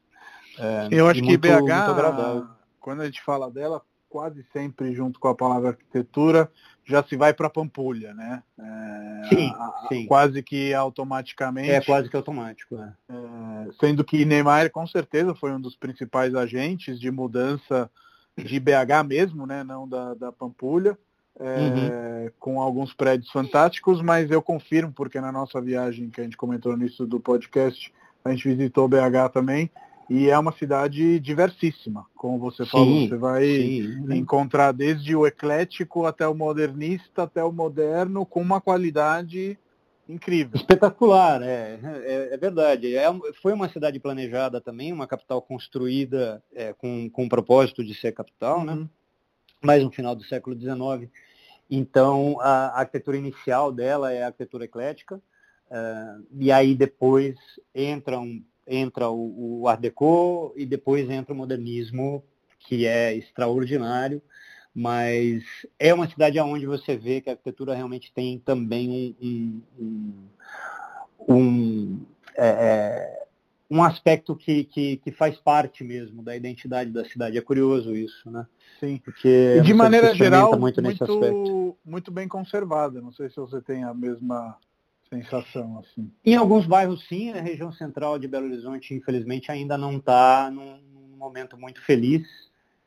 [0.59, 2.47] É, Eu acho que BH,
[2.79, 6.51] quando a gente fala dela, quase sempre junto com a palavra arquitetura,
[6.85, 8.43] já se vai para Pampulha, né?
[8.59, 9.53] É, sim,
[9.87, 10.05] sim.
[10.05, 11.71] Quase que automaticamente.
[11.71, 12.75] É quase que automático.
[12.77, 12.93] É.
[13.09, 17.89] É, sendo que Neymar com certeza foi um dos principais agentes de mudança
[18.37, 19.63] de BH mesmo, né?
[19.63, 20.97] Não da, da Pampulha.
[21.39, 22.31] É, uhum.
[22.39, 26.73] Com alguns prédios fantásticos, mas eu confirmo, porque na nossa viagem que a gente comentou
[26.73, 27.91] no início do podcast,
[28.23, 29.69] a gente visitou BH também,
[30.09, 33.07] e é uma cidade diversíssima, como você sim, falou.
[33.07, 34.13] Você vai sim.
[34.15, 39.57] encontrar desde o eclético até o modernista, até o moderno, com uma qualidade
[40.07, 40.55] incrível.
[40.55, 42.95] Espetacular, é, é, é verdade.
[42.95, 43.05] É,
[43.41, 48.11] foi uma cidade planejada também, uma capital construída é, com, com o propósito de ser
[48.11, 48.73] capital, né?
[48.73, 48.79] uhum.
[48.81, 48.89] né?
[49.61, 51.09] Mas no final do século XIX.
[51.69, 57.35] Então, a, arquitetura inicial dela é a arquitetura eclética, uh, e aí depois
[57.73, 62.23] entra um entra o, o Art Deco e depois entra o modernismo,
[62.59, 64.21] que é extraordinário,
[64.73, 65.43] mas
[65.77, 70.13] é uma cidade onde você vê que a arquitetura realmente tem também um, um,
[71.29, 72.01] um,
[72.35, 73.25] é, é,
[73.69, 77.37] um aspecto que, que, que, faz parte mesmo da identidade da cidade.
[77.37, 78.47] É curioso isso, né?
[78.79, 78.99] Sim.
[79.03, 82.99] Porque e de maneira geral, muito, muito, muito bem conservada.
[82.99, 84.57] Não sei se você tem a mesma
[85.13, 86.11] sensação assim.
[86.25, 90.79] Em alguns bairros sim, a região central de Belo Horizonte infelizmente ainda não está num,
[90.93, 92.27] num, momento muito feliz.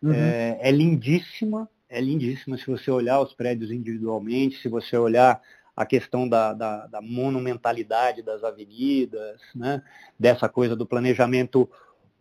[0.02, 0.12] Uhum.
[0.12, 5.40] É, é, lindíssima, é lindíssima se você olhar os prédios individualmente, se você olhar
[5.74, 9.82] a questão da, da, da monumentalidade das avenidas, né?
[10.18, 11.68] dessa coisa do planejamento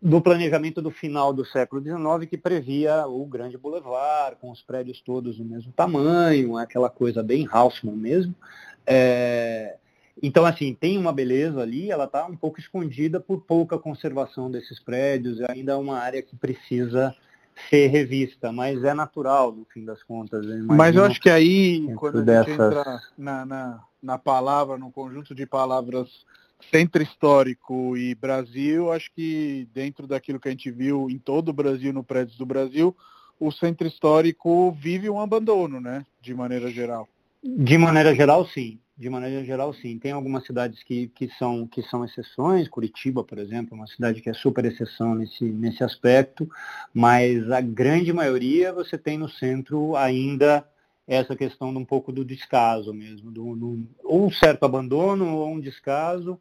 [0.00, 5.00] do planejamento do final do século XIX que previa o grande boulevard, com os prédios
[5.00, 8.34] todos do mesmo tamanho, aquela coisa bem Haussmann mesmo.
[8.86, 9.76] É,
[10.22, 14.80] então, assim, tem uma beleza ali, ela está um pouco escondida por pouca conservação desses
[14.80, 17.14] prédios, ainda é uma área que precisa
[17.68, 20.44] ser revista, mas é natural, no fim das contas.
[20.46, 22.46] Eu mas eu acho que aí, quando a dessas...
[22.46, 26.24] gente entra na, na, na palavra, no conjunto de palavras
[26.70, 31.52] centro histórico e Brasil, acho que dentro daquilo que a gente viu em todo o
[31.52, 32.96] Brasil, no prédios do Brasil,
[33.38, 36.04] o centro histórico vive um abandono, né?
[36.20, 37.08] De maneira geral.
[37.42, 38.78] De maneira geral, sim.
[38.96, 39.98] De maneira geral, sim.
[39.98, 44.22] Tem algumas cidades que, que, são, que são exceções, Curitiba, por exemplo, é uma cidade
[44.22, 46.48] que é super exceção nesse, nesse aspecto,
[46.94, 50.66] mas a grande maioria você tem no centro ainda
[51.06, 55.52] essa questão de um pouco do descaso mesmo, do, do, ou um certo abandono ou
[55.52, 56.40] um descaso,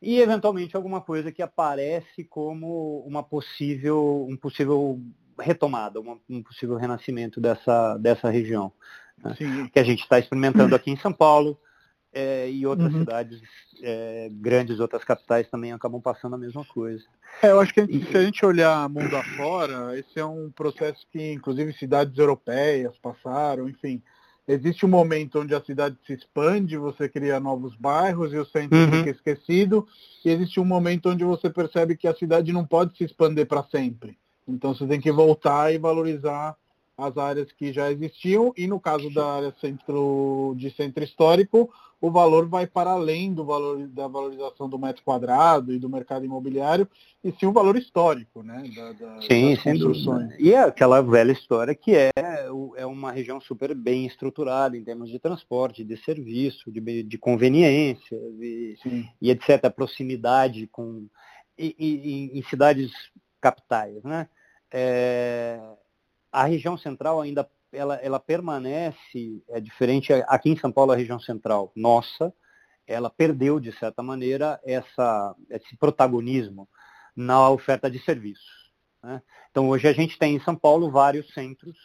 [0.00, 4.98] e eventualmente alguma coisa que aparece como uma possível, um possível
[5.38, 8.72] retomada, uma, um possível renascimento dessa, dessa região.
[9.22, 9.36] Né?
[9.70, 11.58] Que a gente está experimentando aqui em São Paulo,
[12.12, 13.00] é, e outras uhum.
[13.00, 13.40] cidades
[13.82, 17.04] é, grandes, outras capitais também acabam passando a mesma coisa.
[17.42, 21.32] É, eu acho que se a gente olhar mundo afora, esse é um processo que
[21.32, 24.02] inclusive cidades europeias passaram, enfim.
[24.48, 28.76] Existe um momento onde a cidade se expande, você cria novos bairros e o centro
[28.76, 28.90] uhum.
[28.90, 29.86] fica esquecido,
[30.24, 33.62] e existe um momento onde você percebe que a cidade não pode se expandir para
[33.64, 34.18] sempre.
[34.48, 36.56] Então você tem que voltar e valorizar
[36.98, 42.10] as áreas que já existiam e no caso da área centro de centro histórico, o
[42.10, 46.88] valor vai para além do valor da valorização do metro quadrado e do mercado imobiliário,
[47.22, 48.64] e sim o valor histórico, né?
[48.74, 50.32] Da, da, sim, das construções.
[50.38, 52.10] E é aquela velha história que é,
[52.76, 58.16] é uma região super bem estruturada em termos de transporte, de serviço, de, de conveniência
[58.40, 58.76] e,
[59.20, 59.66] e etc.
[59.66, 61.06] A proximidade com
[61.58, 62.90] e, e, em cidades
[63.40, 64.26] capitais, né?
[64.72, 65.60] É,
[66.32, 71.20] a região central ainda ela, ela permanece, é diferente aqui em São Paulo, a região
[71.20, 72.32] central nossa,
[72.86, 76.68] ela perdeu, de certa maneira, essa, esse protagonismo
[77.14, 78.72] na oferta de serviços.
[79.02, 79.22] Né?
[79.50, 81.76] Então, hoje a gente tem em São Paulo vários centros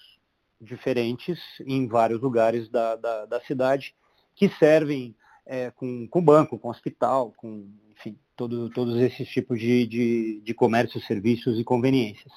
[0.60, 3.95] diferentes em vários lugares da, da, da cidade
[4.36, 9.86] que servem é, com, com banco, com hospital, com, enfim, todo, todos esses tipos de,
[9.86, 12.34] de, de comércio, serviços e conveniências.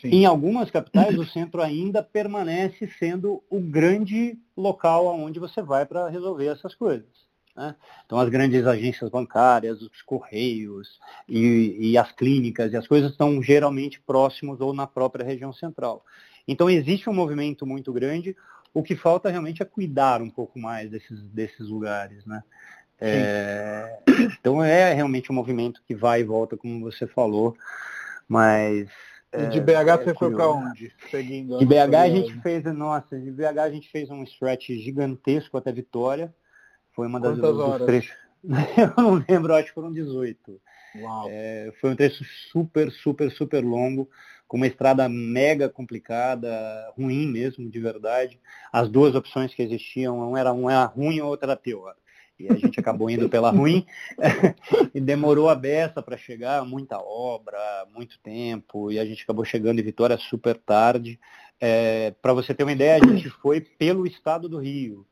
[0.00, 0.08] Sim.
[0.08, 6.08] Em algumas capitais, o centro ainda permanece sendo o grande local aonde você vai para
[6.08, 7.26] resolver essas coisas.
[7.56, 7.74] Né?
[8.04, 13.42] Então as grandes agências bancárias, os correios e, e as clínicas e as coisas estão
[13.42, 16.04] geralmente próximos ou na própria região central.
[16.46, 18.36] Então existe um movimento muito grande.
[18.74, 22.42] O que falta realmente é cuidar um pouco mais desses, desses lugares, né?
[22.98, 23.98] É,
[24.38, 27.56] então é realmente um movimento que vai e volta, como você falou,
[28.28, 28.88] mas
[29.32, 30.92] e de BH é, você foi para onde?
[31.10, 35.56] Seguindo de BH a gente fez, nossa, de BH a gente fez um stretch gigantesco
[35.56, 36.34] até Vitória.
[36.92, 37.86] Foi uma das Quantas horas?
[37.86, 38.16] trechos.
[38.76, 40.60] Eu não lembro, acho que foram 18.
[41.00, 41.26] Uau.
[41.28, 44.08] É, foi um trecho super, super, super longo,
[44.48, 46.48] com uma estrada mega complicada,
[46.96, 48.40] ruim mesmo, de verdade.
[48.72, 51.94] As duas opções que existiam, um era um era ruim, a outra era pior.
[52.38, 53.86] E a gente acabou indo pela ruim
[54.94, 57.58] e demorou a beça para chegar, muita obra,
[57.94, 61.18] muito tempo, e a gente acabou chegando em Vitória super tarde.
[61.58, 65.06] É, para você ter uma ideia, a gente foi pelo estado do Rio.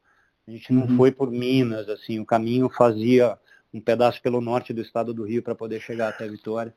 [0.46, 0.96] A gente não uhum.
[0.96, 3.38] foi por Minas, assim, o caminho fazia
[3.72, 6.74] um pedaço pelo norte do estado do Rio para poder chegar até Vitória.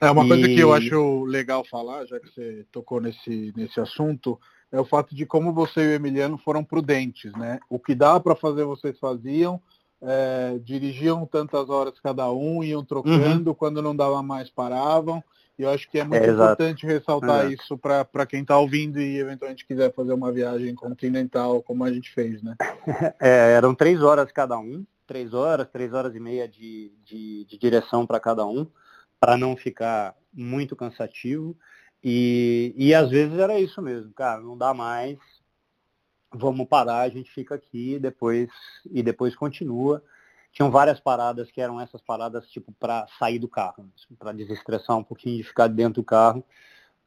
[0.00, 0.28] É uma e...
[0.28, 4.38] coisa que eu acho legal falar, já que você tocou nesse, nesse assunto,
[4.70, 7.58] é o fato de como você e o Emiliano foram prudentes, né?
[7.68, 9.60] O que dá para fazer vocês faziam,
[10.02, 13.54] é, dirigiam tantas horas cada um, iam trocando, uhum.
[13.54, 15.22] quando não dava mais paravam.
[15.58, 17.54] E eu acho que é muito é, importante ressaltar é.
[17.54, 22.12] isso para quem está ouvindo e eventualmente quiser fazer uma viagem continental como a gente
[22.12, 22.54] fez, né?
[23.20, 27.58] É, eram três horas cada um, três horas, três horas e meia de, de, de
[27.58, 28.66] direção para cada um,
[29.18, 31.56] para não ficar muito cansativo.
[32.04, 35.18] E, e às vezes era isso mesmo, cara, não dá mais,
[36.32, 38.50] vamos parar, a gente fica aqui e depois,
[38.90, 40.02] e depois continua.
[40.52, 45.04] Tinham várias paradas que eram essas paradas tipo para sair do carro, para desestressar um
[45.04, 46.44] pouquinho de ficar dentro do carro,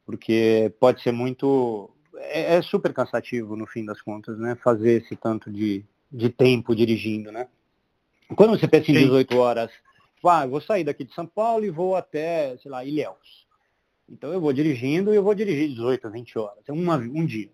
[0.06, 1.90] porque pode ser muito.
[2.16, 4.56] É, é, super cansativo no fim das contas, né?
[4.56, 7.48] Fazer esse tanto de, de tempo dirigindo, né?
[8.36, 9.72] Quando você pensa em 18 horas,
[10.24, 13.48] ah, vou sair daqui de São Paulo e vou até, sei lá, Ilhéus.
[14.08, 16.64] Então eu vou dirigindo e eu vou dirigir 18 a 20 horas.
[16.68, 17.52] É uma, um dia.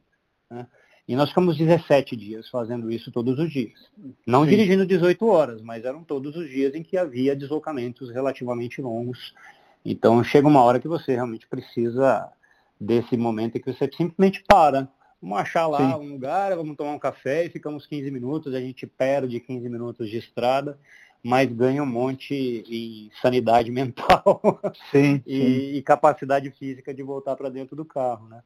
[0.49, 0.67] Né?
[1.07, 3.79] E nós ficamos 17 dias fazendo isso todos os dias.
[4.25, 4.49] Não Sim.
[4.49, 9.33] dirigindo 18 horas, mas eram todos os dias em que havia deslocamentos relativamente longos.
[9.85, 12.27] Então chega uma hora que você realmente precisa
[12.79, 14.89] desse momento em que você simplesmente para.
[15.21, 16.05] Vamos achar lá Sim.
[16.05, 20.09] um lugar, vamos tomar um café e ficamos 15 minutos, a gente perde 15 minutos
[20.09, 20.77] de estrada,
[21.23, 24.41] mas ganha um monte em sanidade mental
[24.91, 25.77] sim, e, sim.
[25.77, 28.41] e capacidade física de voltar para dentro do carro, né?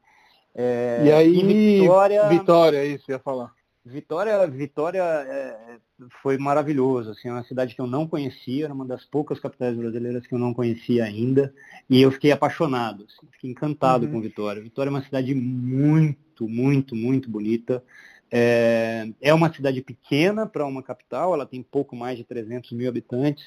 [0.62, 3.50] É, e aí, Vitória, Vitória, isso ia falar.
[3.86, 5.78] Vitória, Vitória é,
[6.22, 9.78] foi maravilhoso, assim, é uma cidade que eu não conhecia, era uma das poucas capitais
[9.78, 11.54] brasileiras que eu não conhecia ainda,
[11.90, 14.12] e eu fiquei apaixonado, assim, fiquei encantado uhum.
[14.12, 14.62] com Vitória.
[14.62, 17.82] Vitória é uma cidade muito, muito, muito bonita.
[18.30, 22.90] É, é uma cidade pequena para uma capital, ela tem pouco mais de 300 mil
[22.90, 23.46] habitantes.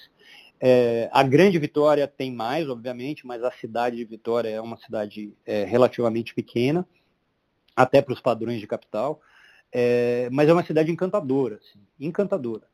[0.59, 5.35] É, a grande Vitória tem mais, obviamente, mas a cidade de Vitória é uma cidade
[5.45, 6.89] é, relativamente pequena,
[7.75, 9.21] até para os padrões de capital,
[9.73, 12.67] é, mas é uma cidade encantadora, assim, encantadora.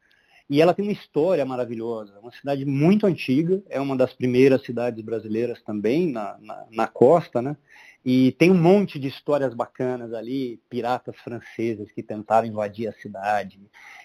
[0.51, 5.05] E ela tem uma história maravilhosa, uma cidade muito antiga, é uma das primeiras cidades
[5.05, 7.57] brasileiras também na, na, na costa, né?
[8.05, 13.61] E tem um monte de histórias bacanas ali, piratas franceses que tentaram invadir a cidade.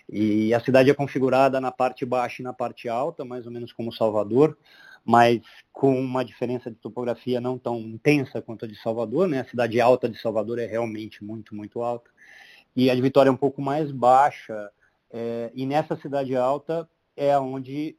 [0.10, 3.72] E a cidade é configurada na parte baixa e na parte alta, mais ou menos
[3.72, 4.58] como Salvador,
[5.06, 9.42] mas com uma diferença de topografia não tão intensa quanto a de Salvador, né?
[9.42, 12.10] A cidade alta de Salvador é realmente muito, muito alta.
[12.76, 14.72] E a de Vitória é um pouco mais baixa.
[15.12, 17.96] É, e nessa cidade alta é onde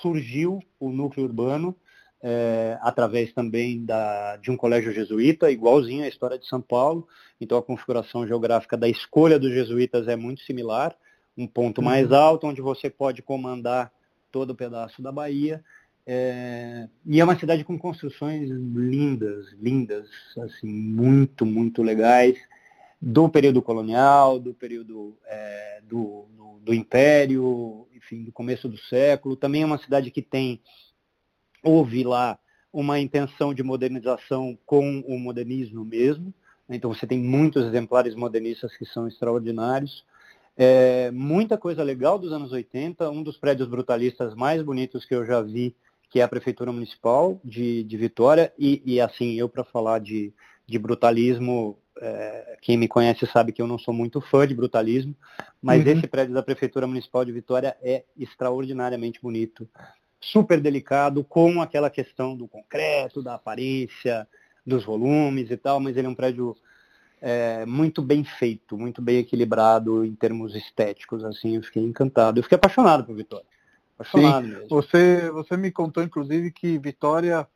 [0.00, 1.76] surgiu o núcleo urbano
[2.22, 7.06] é, através também da, de um colégio jesuíta, igualzinho à história de São Paulo.
[7.38, 10.96] Então a configuração geográfica da escolha dos jesuítas é muito similar.
[11.36, 11.84] Um ponto uhum.
[11.84, 13.92] mais alto, onde você pode comandar
[14.32, 15.62] todo o pedaço da Bahia.
[16.06, 22.38] É, e é uma cidade com construções lindas, lindas, assim, muito, muito legais,
[23.00, 29.36] do período colonial, do período é, do, do, do Império, enfim, do começo do século.
[29.36, 30.60] Também é uma cidade que tem
[31.62, 32.38] houve lá
[32.72, 36.34] uma intenção de modernização com o modernismo mesmo.
[36.68, 40.04] Então você tem muitos exemplares modernistas que são extraordinários.
[40.56, 43.10] É, muita coisa legal dos anos 80.
[43.10, 45.74] Um dos prédios brutalistas mais bonitos que eu já vi,
[46.14, 48.52] que é a Prefeitura Municipal de, de Vitória.
[48.56, 50.32] E, e assim, eu para falar de,
[50.64, 55.12] de brutalismo, é, quem me conhece sabe que eu não sou muito fã de brutalismo,
[55.60, 55.90] mas uhum.
[55.90, 59.68] esse prédio da Prefeitura Municipal de Vitória é extraordinariamente bonito
[60.20, 64.24] super delicado com aquela questão do concreto, da aparência,
[64.64, 66.56] dos volumes e tal, mas ele é um prédio
[67.20, 72.38] é, muito bem feito, muito bem equilibrado em termos estéticos, assim, eu fiquei encantado.
[72.38, 73.46] Eu fiquei apaixonado por Vitória.
[73.98, 74.52] Apaixonado Sim.
[74.52, 74.68] mesmo.
[74.68, 77.46] Você, você me contou, inclusive, que Vitória,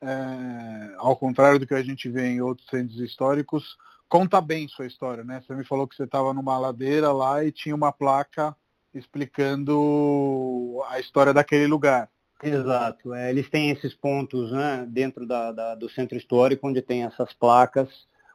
[0.00, 3.76] é, ao contrário do que a gente vê em outros centros históricos,
[4.08, 5.40] conta bem sua história, né?
[5.40, 8.56] Você me falou que você estava numa ladeira lá e tinha uma placa
[8.94, 12.08] explicando a história daquele lugar.
[12.42, 13.12] Exato.
[13.12, 17.32] É, eles têm esses pontos né, dentro da, da, do centro histórico, onde tem essas
[17.32, 17.88] placas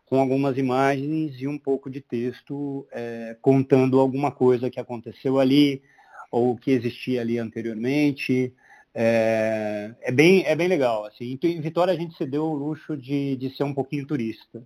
[0.06, 5.82] com algumas imagens e um pouco de texto é, contando alguma coisa que aconteceu ali
[6.34, 8.52] ou que existia ali anteriormente.
[8.92, 11.06] É, é bem, é bem legal.
[11.06, 11.38] Assim.
[11.44, 14.64] Em Vitória a gente se deu o luxo de, de ser um pouquinho turista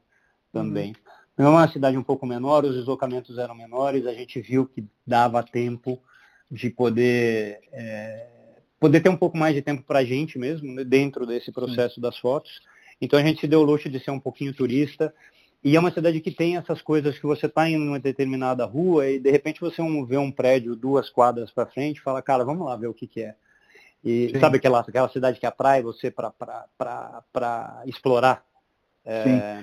[0.53, 0.95] também.
[1.37, 1.45] Uhum.
[1.45, 5.43] É uma cidade um pouco menor, os deslocamentos eram menores, a gente viu que dava
[5.43, 6.01] tempo
[6.49, 8.27] de poder é,
[8.79, 11.95] poder ter um pouco mais de tempo para a gente mesmo, né, dentro desse processo
[11.95, 12.01] Sim.
[12.01, 12.61] das fotos.
[13.01, 15.13] Então a gente se deu o luxo de ser um pouquinho turista.
[15.63, 19.09] E é uma cidade que tem essas coisas que você está em uma determinada rua
[19.09, 22.65] e de repente você vê um prédio duas quadras para frente e fala, cara, vamos
[22.65, 23.35] lá ver o que, que é.
[24.03, 24.39] E Sim.
[24.39, 28.45] sabe aquela, aquela cidade que atrai você para explorar?
[29.03, 29.59] É,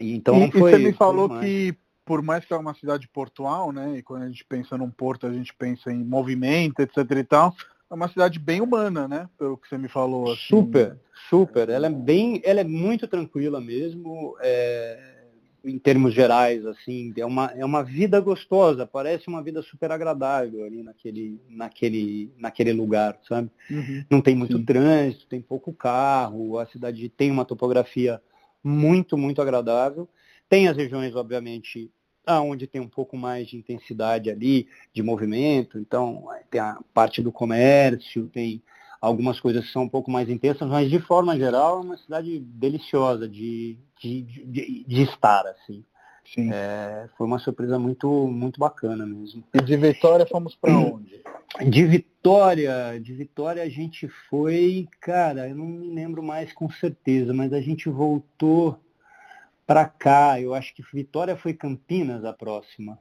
[0.00, 1.74] então e, foi, e você me falou que
[2.04, 3.98] por mais que é uma cidade portual, né?
[3.98, 7.54] E quando a gente pensa num porto, a gente pensa em movimento, etc e tal
[7.92, 9.28] é uma cidade bem humana, né?
[9.38, 10.32] Pelo que você me falou.
[10.32, 10.40] Assim.
[10.48, 11.68] Super, super.
[11.68, 15.26] Ela é bem, ela é muito tranquila mesmo, é,
[15.62, 17.12] em termos gerais, assim.
[17.14, 22.72] É uma, é uma vida gostosa, parece uma vida super agradável ali naquele, naquele, naquele
[22.72, 23.50] lugar, sabe?
[23.70, 24.02] Uhum.
[24.10, 24.64] Não tem muito Sim.
[24.64, 28.22] trânsito, tem pouco carro, a cidade tem uma topografia
[28.64, 30.08] muito, muito agradável.
[30.48, 31.90] Tem as regiões, obviamente,
[32.26, 37.32] aonde tem um pouco mais de intensidade ali, de movimento, então tem a parte do
[37.32, 38.62] comércio, tem
[39.00, 42.38] algumas coisas que são um pouco mais intensas, mas de forma geral é uma cidade
[42.38, 45.84] deliciosa de, de, de, de estar, assim.
[46.24, 46.50] Sim.
[46.52, 49.42] É, foi uma surpresa muito, muito bacana mesmo.
[49.52, 51.20] E de Vitória fomos para onde?
[51.68, 57.34] De Vitória, de Vitória a gente foi, cara, eu não me lembro mais com certeza,
[57.34, 58.78] mas a gente voltou
[59.72, 60.38] para cá.
[60.38, 62.98] Eu acho que Vitória foi Campinas a próxima.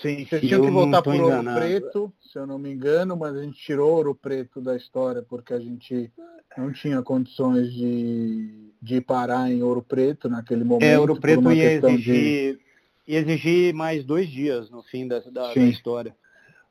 [0.00, 3.42] Sim, vocês tinham que voltar por Ouro Preto, se eu não me engano, mas a
[3.42, 6.10] gente tirou Ouro Preto da história porque a gente
[6.56, 10.84] não tinha condições de, de parar em Ouro Preto naquele momento.
[10.84, 12.60] É, Ouro Preto ia exigir, de...
[13.06, 16.16] ia exigir mais dois dias no fim da, da, da história,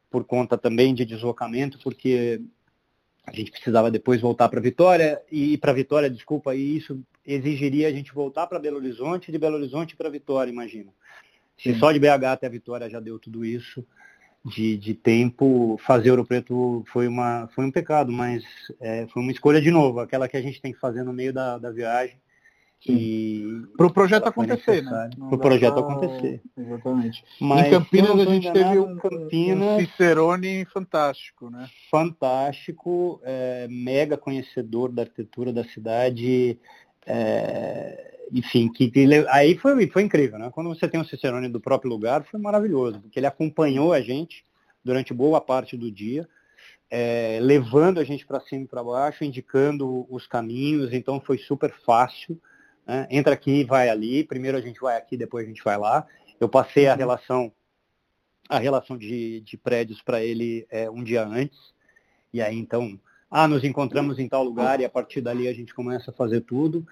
[0.10, 2.42] por conta também de deslocamento, porque
[3.26, 7.92] a gente precisava depois voltar para Vitória e para Vitória, desculpa, e isso exigiria a
[7.92, 10.92] gente voltar para Belo Horizonte, de Belo Horizonte para Vitória, imagina.
[11.58, 11.80] Se Sim.
[11.80, 13.86] só de BH até Vitória já deu tudo isso
[14.46, 18.44] de, de tempo, fazer Ouro Preto foi, uma, foi um pecado, mas
[18.80, 21.32] é, foi uma escolha de novo, aquela que a gente tem que fazer no meio
[21.32, 22.18] da, da viagem.
[23.78, 25.10] Para o projeto acontecer, né?
[25.18, 26.42] Para o projeto acontecer.
[26.58, 27.24] Exatamente.
[27.40, 31.70] Mas, em Campinas a gente teve um, Campinas, um Cicerone fantástico, né?
[31.90, 36.60] Fantástico, é, mega conhecedor da arquitetura da cidade,
[37.06, 40.50] é, enfim, que, que, aí foi, foi incrível, né?
[40.52, 44.44] Quando você tem o Cicerone do próprio lugar, foi maravilhoso, porque ele acompanhou a gente
[44.84, 46.28] durante boa parte do dia,
[46.90, 51.74] é, levando a gente para cima e para baixo, indicando os caminhos, então foi super
[51.86, 52.40] fácil.
[52.86, 53.08] Né?
[53.10, 56.06] Entra aqui, vai ali, primeiro a gente vai aqui, depois a gente vai lá.
[56.40, 56.98] Eu passei a uhum.
[56.98, 57.52] relação
[58.50, 61.58] a relação de, de prédios para ele é, um dia antes,
[62.34, 63.00] e aí então
[63.36, 66.42] ah, nos encontramos em tal lugar e a partir dali a gente começa a fazer
[66.42, 66.86] tudo.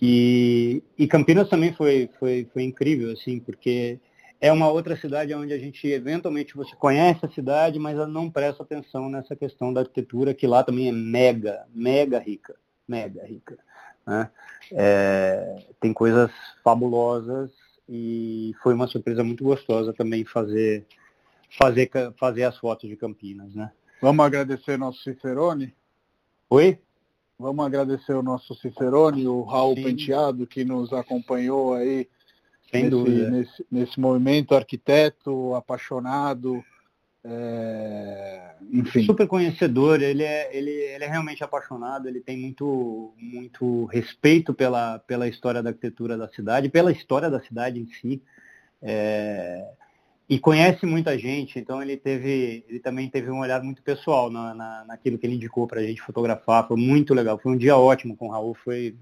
[0.00, 3.98] E, e Campinas também foi, foi, foi incrível, assim, porque
[4.40, 8.62] é uma outra cidade onde a gente eventualmente você conhece a cidade, mas não presta
[8.62, 12.54] atenção nessa questão da arquitetura, que lá também é mega, mega rica,
[12.86, 13.58] mega rica.
[14.06, 14.30] Né?
[14.70, 16.30] É, tem coisas
[16.62, 17.50] fabulosas
[17.88, 20.86] e foi uma surpresa muito gostosa também fazer,
[21.58, 23.72] fazer, fazer as fotos de Campinas, né?
[24.00, 25.74] Vamos agradecer nosso Cicerone?
[26.52, 26.80] Oi?
[27.38, 29.84] Vamos agradecer o nosso Cicerone, o Raul Sim.
[29.84, 32.08] Penteado, que nos acompanhou aí
[32.72, 36.60] Sem nesse, nesse, nesse, movimento, arquiteto, apaixonado,
[37.22, 39.04] é, enfim.
[39.04, 44.98] Super conhecedor, ele é, ele, ele é realmente apaixonado, ele tem muito, muito respeito pela,
[44.98, 48.20] pela história da arquitetura da cidade, pela história da cidade em si.
[48.82, 49.70] É,
[50.30, 54.54] e conhece muita gente, então ele teve, ele também teve um olhar muito pessoal na,
[54.54, 57.76] na, naquilo que ele indicou para a gente fotografar, foi muito legal, foi um dia
[57.76, 58.94] ótimo com o Raul, foi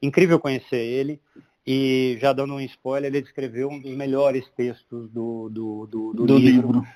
[0.00, 1.20] incrível conhecer ele,
[1.66, 6.24] e já dando um spoiler, ele escreveu um dos melhores textos do, do, do, do,
[6.24, 6.86] do livro, livro.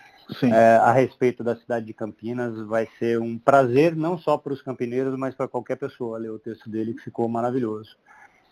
[0.45, 4.63] É, a respeito da cidade de Campinas, vai ser um prazer não só para os
[4.63, 7.99] campineiros, mas para qualquer pessoa ler o texto dele, que ficou maravilhoso.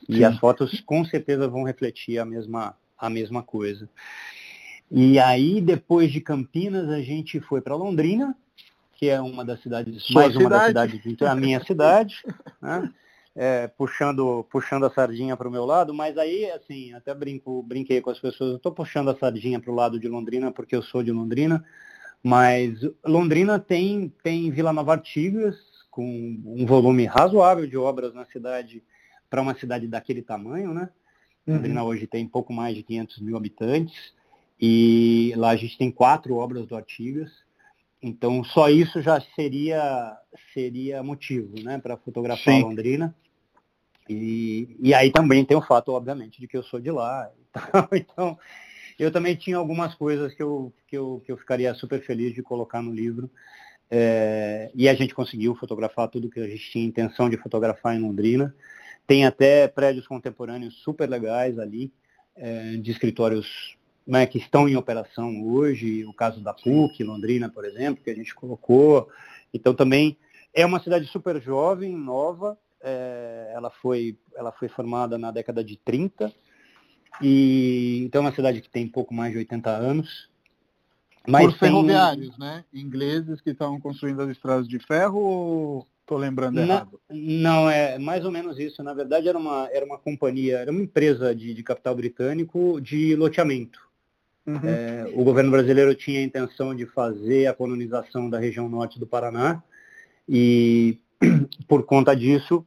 [0.07, 0.24] E Sim.
[0.24, 3.89] as fotos com certeza vão refletir a mesma a mesma coisa.
[4.95, 8.36] E aí, depois de Campinas, a gente foi para Londrina,
[8.93, 10.45] que é uma das cidades, Sua mais cidade.
[10.45, 12.22] uma das cidades, a minha cidade,
[12.61, 12.93] né?
[13.34, 18.03] é, puxando, puxando a sardinha para o meu lado, mas aí, assim, até brinco, brinquei
[18.03, 20.82] com as pessoas, eu estou puxando a sardinha para o lado de Londrina porque eu
[20.82, 21.64] sou de Londrina,
[22.22, 25.57] mas Londrina tem, tem Vila Nova Artigas,
[25.90, 26.05] com
[26.45, 28.84] um volume razoável de obras na cidade,
[29.30, 30.90] para uma cidade daquele tamanho, né?
[31.47, 31.57] Uhum.
[31.57, 34.12] Londrina hoje tem pouco mais de 500 mil habitantes,
[34.64, 37.32] e lá a gente tem quatro obras do Artigas,
[38.00, 40.16] então só isso já seria
[40.54, 42.62] seria motivo, né, para fotografar Sim.
[42.62, 43.12] Londrina.
[44.08, 47.28] E, e aí também tem o fato, obviamente, de que eu sou de lá.
[47.92, 48.38] Então,
[48.98, 52.42] eu também tinha algumas coisas que eu, que eu, que eu ficaria super feliz de
[52.42, 53.30] colocar no livro.
[53.90, 58.00] É, e a gente conseguiu fotografar tudo que a gente tinha intenção de fotografar em
[58.00, 58.54] Londrina.
[59.06, 61.92] Tem até prédios contemporâneos super legais ali,
[62.36, 63.76] é, de escritórios
[64.07, 68.14] né, que estão em operação hoje, o caso da PUC, Londrina, por exemplo, que a
[68.14, 69.09] gente colocou.
[69.53, 70.16] Então também
[70.53, 75.76] é uma cidade super jovem, nova, é, ela, foi, ela foi formada na década de
[75.76, 76.32] 30,
[77.20, 80.30] e então é uma cidade que tem pouco mais de 80 anos.
[81.26, 82.38] Mas Por ferroviários, tem...
[82.38, 82.64] né?
[82.72, 87.00] Ingleses que estavam construindo as estradas de ferro ou estou lembrando não, errado?
[87.09, 88.82] Não, é mais ou menos isso.
[88.82, 93.14] Na verdade era uma, era uma companhia, era uma empresa de, de capital britânico de
[93.14, 93.91] loteamento.
[94.47, 94.61] Uhum.
[94.64, 99.07] É, o governo brasileiro tinha a intenção de fazer a colonização da região norte do
[99.07, 99.62] Paraná
[100.28, 100.99] e,
[101.68, 102.66] por conta disso,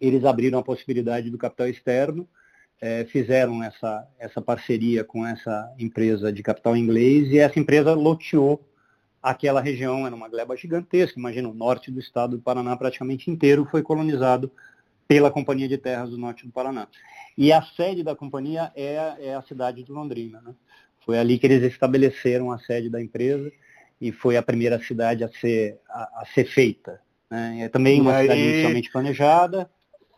[0.00, 2.28] eles abriram a possibilidade do capital externo,
[2.80, 8.68] é, fizeram essa, essa parceria com essa empresa de capital inglês e essa empresa loteou
[9.22, 13.66] aquela região, era uma gleba gigantesca, imagina, o norte do estado do Paraná praticamente inteiro
[13.70, 14.50] foi colonizado
[15.06, 16.88] pela Companhia de Terras do Norte do Paraná.
[17.38, 20.40] E a sede da companhia é, é a cidade de Londrina.
[20.40, 20.54] Né?
[21.04, 23.50] Foi ali que eles estabeleceram a sede da empresa
[24.00, 27.00] e foi a primeira cidade a ser, a, a ser feita.
[27.30, 27.62] Né?
[27.62, 29.70] É também uma aí, cidade inicialmente planejada.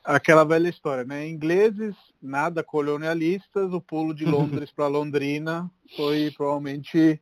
[0.02, 1.26] Aquela velha história, né?
[1.26, 7.20] Ingleses, nada colonialistas, o pulo de Londres para Londrina foi provavelmente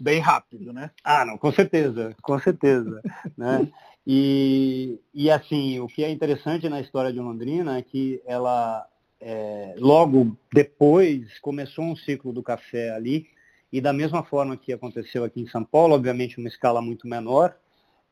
[0.00, 0.90] bem rápido, né?
[1.02, 3.00] Ah, não, com certeza, com certeza.
[3.38, 3.68] né?
[4.06, 8.86] E, e assim, o que é interessante na história de Londrina é que ela
[9.26, 13.26] é, logo depois começou um ciclo do café ali,
[13.72, 17.56] e da mesma forma que aconteceu aqui em São Paulo, obviamente uma escala muito menor,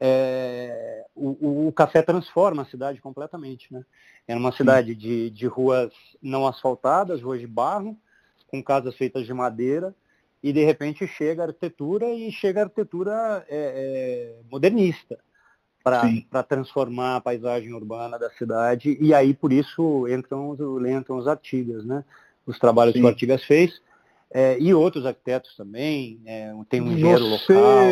[0.01, 3.71] é, o, o, café transforma a cidade completamente.
[3.71, 3.85] Né?
[4.27, 7.97] Era uma cidade de, de ruas não asfaltadas, ruas de barro,
[8.49, 9.95] com casas feitas de madeira,
[10.43, 15.19] e de repente chega a arquitetura e chega a arquitetura é, é modernista
[15.83, 18.97] para transformar a paisagem urbana da cidade.
[19.01, 20.57] E aí, por isso, entram,
[20.87, 22.05] entram os Artigas, né?
[22.47, 23.01] Os trabalhos Sim.
[23.01, 23.81] que o Artigas fez.
[24.35, 27.91] É, e outros arquitetos também, é, tem um engenheiro você, local.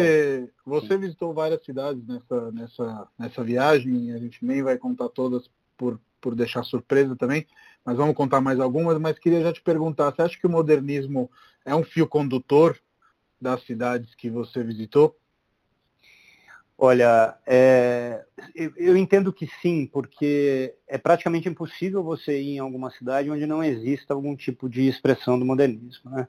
[0.65, 0.99] Você Sim.
[0.99, 6.35] visitou várias cidades nessa, nessa, nessa viagem, a gente nem vai contar todas por, por
[6.35, 7.47] deixar surpresa também,
[7.85, 11.31] mas vamos contar mais algumas, mas queria já te perguntar, você acha que o modernismo
[11.63, 12.79] é um fio condutor
[13.39, 15.15] das cidades que você visitou?
[16.83, 18.25] Olha, é,
[18.55, 23.63] eu, entendo que sim, porque é praticamente impossível você ir em alguma cidade onde não
[23.63, 26.11] exista algum tipo de expressão do modernismo.
[26.11, 26.27] Né?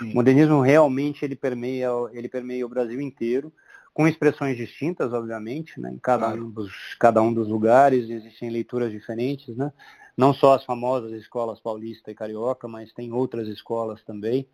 [0.00, 3.52] O modernismo realmente ele permeia, ele permeia o Brasil inteiro,
[3.92, 5.90] com expressões distintas, obviamente, né?
[5.90, 6.44] em cada, claro.
[6.44, 9.72] um dos, cada um dos lugares existem leituras diferentes, né?
[10.16, 14.46] não só as famosas escolas paulista e carioca, mas tem outras escolas também.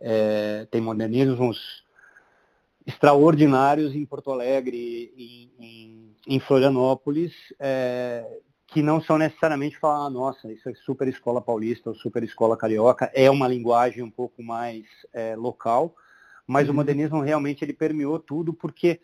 [0.00, 1.86] É, tem modernismos
[2.88, 8.26] extraordinários em Porto Alegre e em, em Florianópolis, é,
[8.66, 12.56] que não são necessariamente falar, ah, nossa, isso é super escola paulista ou super escola
[12.56, 15.94] carioca, é uma linguagem um pouco mais é, local,
[16.46, 16.72] mas uhum.
[16.72, 19.00] o modernismo realmente ele permeou tudo porque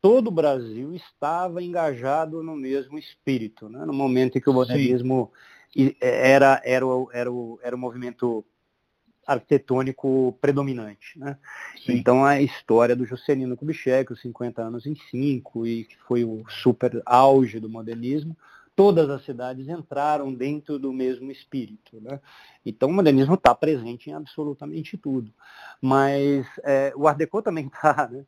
[0.00, 3.84] todo o Brasil estava engajado no mesmo espírito, né?
[3.84, 5.30] no momento em que o modernismo
[5.76, 5.94] Sim.
[6.00, 8.42] era, era, o, era, o, era o movimento
[9.26, 11.18] arquitetônico predominante.
[11.18, 11.36] Né?
[11.88, 16.44] Então a história do Juscelino Kubitschek, os 50 anos em 5, e que foi o
[16.48, 18.36] super auge do modernismo,
[18.76, 22.00] todas as cidades entraram dentro do mesmo espírito.
[22.00, 22.20] Né?
[22.64, 25.32] Então o modernismo está presente em absolutamente tudo.
[25.80, 28.24] Mas é, o Art Deco também está, né?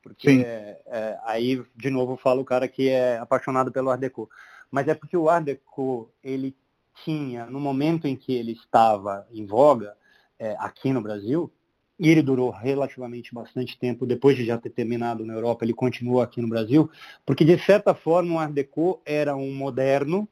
[0.00, 4.30] Porque é, é, aí, de novo, falo o cara que é apaixonado pelo Art Deco.
[4.70, 6.56] Mas é porque o Art Deco, ele
[7.04, 9.96] tinha, no momento em que ele estava em voga,
[10.38, 11.52] é, aqui no Brasil,
[11.98, 16.20] e ele durou relativamente bastante tempo, depois de já ter terminado na Europa, ele continuou
[16.20, 16.88] aqui no Brasil,
[17.26, 20.28] porque de certa forma o Art Deco era um moderno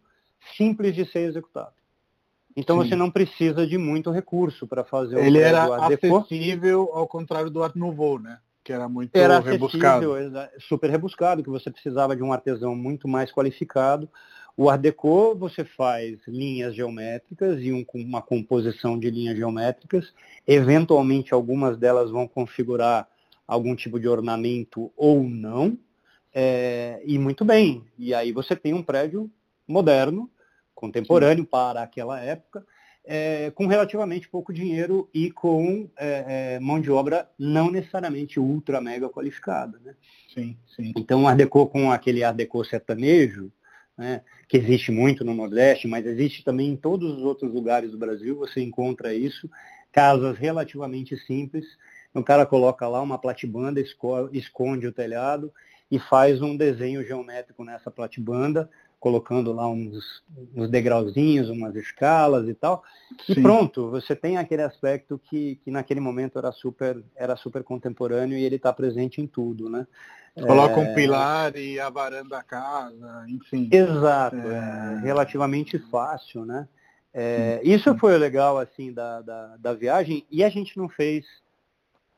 [0.57, 1.75] simples de ser executado.
[2.57, 2.89] Então Sim.
[2.89, 7.63] você não precisa de muito recurso para fazer o Ele era acessível ao contrário do
[7.63, 8.39] Art Nouveau, né?
[8.65, 10.09] Que era muito era rebuscado.
[10.61, 14.09] super rebuscado, que você precisava de um artesão muito mais qualificado.
[14.57, 20.15] O Art Deco você faz linhas geométricas e um, uma composição de linhas geométricas.
[20.47, 23.07] Eventualmente algumas delas vão configurar
[23.47, 25.79] algum tipo de ornamento ou não.
[26.35, 27.85] É, e muito bem.
[27.99, 29.31] E aí você tem um prédio
[29.69, 30.31] moderno,
[30.75, 31.51] contemporâneo Sim.
[31.51, 32.65] para aquela época,
[33.05, 38.81] é, com relativamente pouco dinheiro e com é, é, mão de obra não necessariamente ultra
[38.81, 39.79] mega qualificada.
[39.85, 39.95] Né?
[40.33, 40.93] Sim, sim.
[40.97, 43.53] Então, o Art Deco com aquele Art Deco sertanejo,
[43.97, 47.99] né, que existe muito no Nordeste, mas existe também em todos os outros lugares do
[47.99, 49.51] Brasil, você encontra isso,
[49.91, 51.67] casas relativamente simples,
[52.15, 53.81] o cara coloca lá uma platibanda,
[54.33, 55.53] esconde o telhado
[55.91, 60.23] e faz um desenho geométrico nessa platibanda, colocando lá uns,
[60.55, 62.83] uns degrauzinhos, umas escalas e tal.
[63.25, 63.33] Sim.
[63.33, 68.37] E pronto, você tem aquele aspecto que, que naquele momento era super, era super contemporâneo
[68.37, 69.87] e ele está presente em tudo, né?
[70.35, 70.91] Coloca é...
[70.91, 73.69] um pilar e a varanda da casa, enfim.
[73.73, 74.99] Exato, é...
[74.99, 76.69] é relativamente fácil, né?
[77.19, 81.25] É, isso foi o legal assim da, da, da viagem e a gente não fez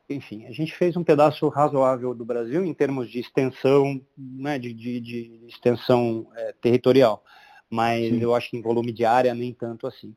[0.09, 4.73] enfim, a gente fez um pedaço razoável do Brasil em termos de extensão, né, de,
[4.73, 7.23] de, de extensão é, territorial,
[7.69, 8.21] mas Sim.
[8.21, 10.17] eu acho que em volume de área nem tanto assim.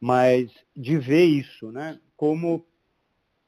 [0.00, 2.66] Mas de ver isso, né, como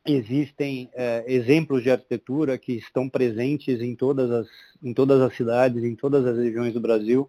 [0.07, 4.47] existem é, exemplos de arquitetura que estão presentes em todas as,
[4.83, 7.29] em todas as cidades, em todas as regiões do Brasil,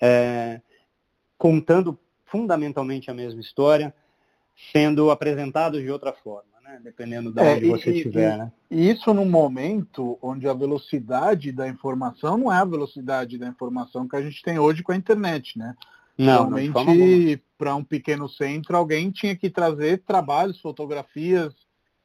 [0.00, 0.60] é,
[1.38, 3.94] contando fundamentalmente a mesma história,
[4.72, 6.80] sendo apresentados de outra forma né?
[6.82, 8.52] Dependendo de é, onde você estiver, né?
[8.70, 14.08] E isso num momento onde a velocidade da informação não é a velocidade da informação
[14.08, 15.74] que a gente tem hoje com a internet, né?
[16.16, 21.52] Não, Realmente, para um pequeno centro, alguém tinha que trazer trabalhos, fotografias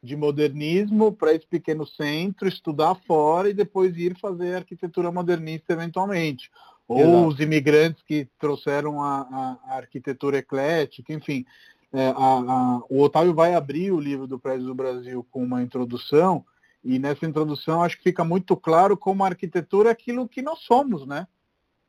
[0.01, 6.49] de modernismo para esse pequeno centro, estudar fora e depois ir fazer arquitetura modernista eventualmente.
[6.87, 7.27] Ou Exato.
[7.27, 11.45] os imigrantes que trouxeram a, a, a arquitetura eclética, enfim
[11.93, 15.61] é, a, a, o Otávio vai abrir o livro do Prédio do Brasil com uma
[15.61, 16.45] introdução,
[16.83, 20.59] e nessa introdução acho que fica muito claro como a arquitetura é aquilo que nós
[20.59, 21.27] somos, né?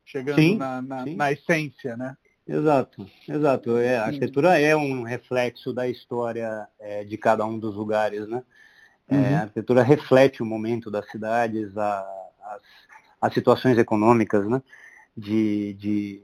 [0.04, 2.16] Chegando sim, na, na, na, essência, né?
[2.46, 3.76] Exato, exato.
[3.76, 8.42] É, a arquitetura é um reflexo da história é, de cada um dos lugares, né?
[9.08, 9.36] É, uhum.
[9.36, 12.00] a arquitetura reflete o momento das cidades, a,
[12.42, 12.62] as,
[13.20, 14.62] as situações econômicas, né?
[15.16, 16.22] De, de,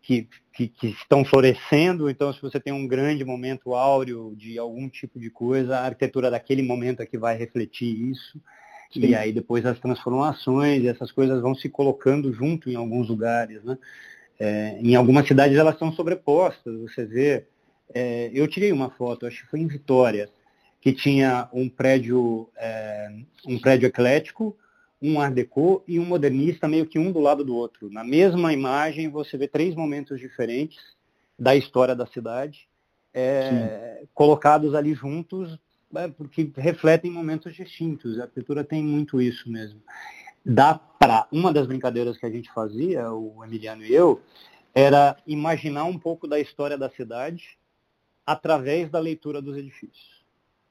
[0.00, 2.10] que, que, que, estão florescendo.
[2.10, 6.30] Então, se você tem um grande momento áureo de algum tipo de coisa, a arquitetura
[6.30, 8.40] daquele momento é que vai refletir isso.
[8.92, 9.06] Sim.
[9.06, 13.62] E aí depois as transformações, essas coisas vão se colocando junto em alguns lugares.
[13.62, 13.78] Né?
[14.38, 16.74] É, em algumas cidades elas estão sobrepostas.
[16.80, 17.46] Você vê,
[17.94, 20.28] é, eu tirei uma foto, acho que foi em Vitória,
[20.80, 23.08] que tinha um prédio, é,
[23.46, 24.56] um prédio eclético,
[25.00, 27.90] um Art Deco e um modernista meio que um do lado do outro.
[27.90, 30.78] Na mesma imagem você vê três momentos diferentes
[31.38, 32.68] da história da cidade
[33.12, 35.58] é, colocados ali juntos,
[35.94, 38.18] é, porque refletem momentos distintos.
[38.18, 39.80] A arquitetura tem muito isso mesmo.
[40.44, 44.20] Dá para uma das brincadeiras que a gente fazia, o Emiliano e eu,
[44.74, 47.58] era imaginar um pouco da história da cidade
[48.24, 50.24] através da leitura dos edifícios.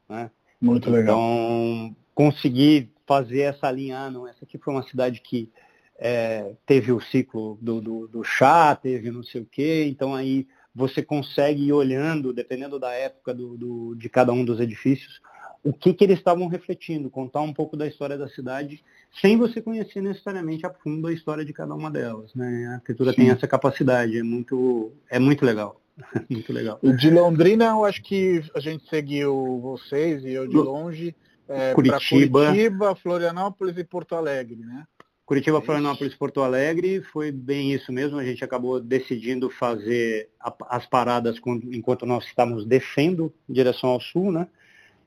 [0.07, 0.31] Né?
[0.61, 1.17] Muito legal.
[1.17, 5.51] Então, conseguir fazer essa linha, ah, não, essa aqui foi uma cidade que
[5.97, 10.47] é, teve o ciclo do, do, do, chá, teve não sei o quê, então aí
[10.75, 15.19] você consegue ir olhando, dependendo da época do, do, de cada um dos edifícios,
[15.63, 18.83] o que, que eles estavam refletindo, contar um pouco da história da cidade,
[19.19, 22.31] sem você conhecer necessariamente a fundo a história de cada uma delas.
[22.35, 22.67] Né?
[22.67, 23.17] A arquitetura Sim.
[23.17, 25.81] tem essa capacidade, é muito, é muito legal.
[26.29, 26.79] muito legal.
[26.95, 31.15] De Londrina, eu acho que a gente seguiu vocês e eu de longe
[31.49, 32.45] é, Curitiba.
[32.45, 34.85] Curitiba, Florianópolis e Porto Alegre, né?
[35.25, 38.17] Curitiba, é Florianópolis, Porto Alegre, foi bem isso mesmo.
[38.17, 41.39] A gente acabou decidindo fazer a, as paradas
[41.71, 44.47] enquanto nós estávamos descendo em direção ao sul, né?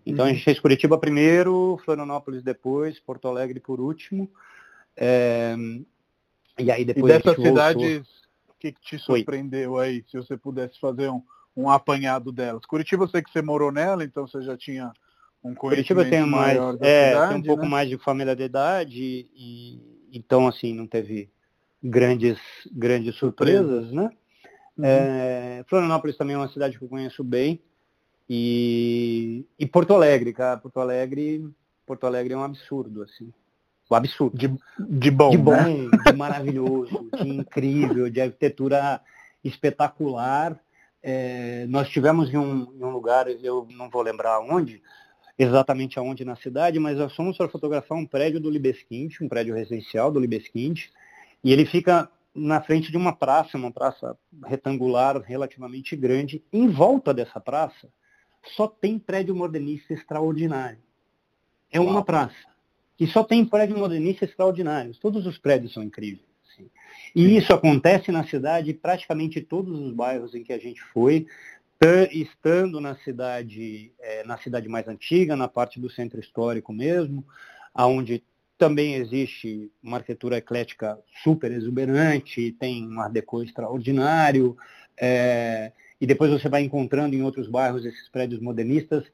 [0.04, 0.30] Então uhum.
[0.30, 4.30] a gente fez Curitiba primeiro, Florianópolis depois, Porto Alegre por último.
[4.96, 5.56] É,
[6.58, 7.12] e aí depois.
[7.12, 8.06] E dessas cidades,
[8.48, 9.86] o que, que, te surpreendeu Oi.
[9.86, 10.04] aí?
[10.08, 11.22] Se você pudesse fazer um,
[11.56, 12.64] um apanhado delas.
[12.64, 14.92] Curitiba, eu sei que você morou nela, então você já tinha
[15.42, 17.68] um Curitiba tem mais, é, cidade, tem um pouco né?
[17.68, 19.80] mais de familiaridade e
[20.12, 21.30] então assim não teve
[21.82, 22.38] grandes
[22.70, 24.10] grandes surpresas, né?
[24.76, 24.84] Uhum.
[24.84, 27.60] É, Florianópolis também é uma cidade que eu conheço bem
[28.28, 31.48] e, e Porto Alegre, cara, Porto Alegre,
[31.84, 33.32] Porto Alegre é um absurdo assim,
[33.90, 35.90] um absurdo de, de bom, de bom, né?
[36.06, 39.00] de maravilhoso, de incrível, de arquitetura
[39.44, 40.58] espetacular
[41.02, 44.80] é, nós tivemos em um, em um, lugar, eu não vou lembrar onde,
[45.42, 49.54] exatamente aonde na cidade, mas nós fomos para fotografar um prédio do Libesquinte, um prédio
[49.54, 50.90] residencial do Libesquinte,
[51.42, 56.42] e ele fica na frente de uma praça, uma praça retangular relativamente grande.
[56.52, 57.88] Em volta dessa praça,
[58.56, 60.78] só tem prédio modernista extraordinário.
[61.70, 62.04] É uma Uau.
[62.04, 62.52] praça.
[62.98, 64.98] E só tem prédio modernista extraordinários.
[64.98, 66.24] Todos os prédios são incríveis.
[66.46, 66.70] Assim.
[67.14, 71.26] E isso acontece na cidade, praticamente todos os bairros em que a gente foi,
[72.10, 77.26] estando na cidade, é, na cidade mais antiga, na parte do centro histórico mesmo,
[77.74, 78.22] aonde
[78.56, 84.56] também existe uma arquitetura eclética super exuberante, tem um art deco extraordinário,
[84.96, 89.04] é, e depois você vai encontrando em outros bairros esses prédios modernistas.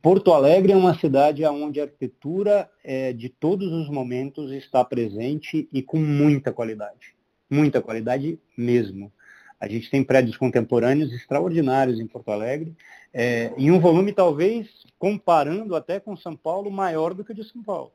[0.00, 5.68] Porto Alegre é uma cidade onde a arquitetura é, de todos os momentos está presente
[5.72, 7.14] e com muita qualidade.
[7.50, 9.12] Muita qualidade mesmo.
[9.60, 12.74] A gente tem prédios contemporâneos extraordinários em Porto Alegre,
[13.12, 17.44] é, em um volume talvez, comparando até com São Paulo, maior do que o de
[17.44, 17.92] São Paulo.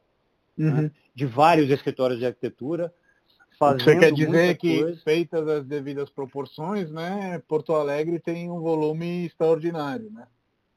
[0.56, 0.70] Né?
[0.70, 0.82] Uhum.
[0.84, 0.92] Né?
[1.16, 2.94] De vários escritórios de arquitetura.
[3.58, 5.02] Fazendo Você quer dizer que, coisa.
[5.02, 10.28] feitas as devidas proporções, né, Porto Alegre tem um volume extraordinário, né?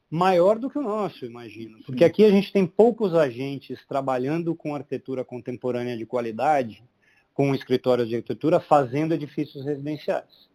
[0.09, 1.77] Maior do que o nosso, imagino.
[1.85, 2.09] Porque Sim.
[2.09, 6.83] aqui a gente tem poucos agentes trabalhando com arquitetura contemporânea de qualidade,
[7.33, 10.48] com escritórios de arquitetura, fazendo edifícios residenciais.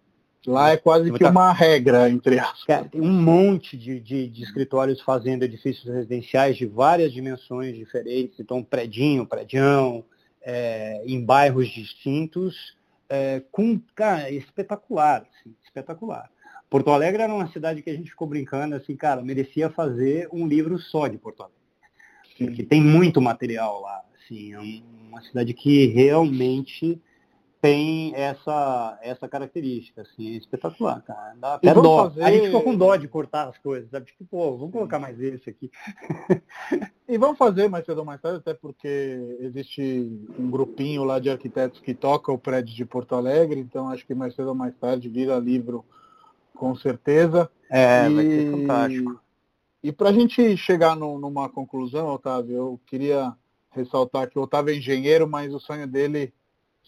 [0.47, 2.89] Lá é quase que uma regra, entre aspas.
[2.91, 8.63] tem um monte de, de, de, escritórios fazendo edifícios residenciais de várias dimensões diferentes, então
[8.63, 10.05] predinho, predião,
[10.43, 12.77] é, em bairros distintos,
[13.09, 16.31] é, com, cara, espetacular, assim, espetacular.
[16.69, 20.47] Porto Alegre era uma cidade que a gente ficou brincando, assim, cara, merecia fazer um
[20.47, 21.59] livro só de Porto Alegre.
[22.37, 22.47] Sim.
[22.47, 24.59] Porque tem muito material lá, assim, é
[25.09, 27.01] uma cidade que realmente
[27.65, 31.35] tem essa, essa característica, assim, é espetacular, cara.
[31.39, 32.11] Dá até dó.
[32.11, 32.23] Fazer...
[32.23, 34.05] A gente ficou com dó de cortar as coisas, sabe?
[34.05, 35.71] Tipo, pô, vamos colocar mais esse aqui.
[37.09, 39.83] e vamos fazer mais cedo ou mais tarde, até porque existe
[40.39, 44.15] um grupinho lá de arquitetos que toca o prédio de Porto Alegre, então acho que
[44.15, 45.87] mais cedo ou mais tarde vira livro
[46.55, 47.51] com certeza.
[47.71, 48.15] É, e...
[48.15, 49.21] vai ser fantástico.
[49.83, 53.35] E para a gente chegar no, numa conclusão, Otávio, eu queria
[53.71, 56.31] ressaltar que o Otávio é engenheiro, mas o sonho dele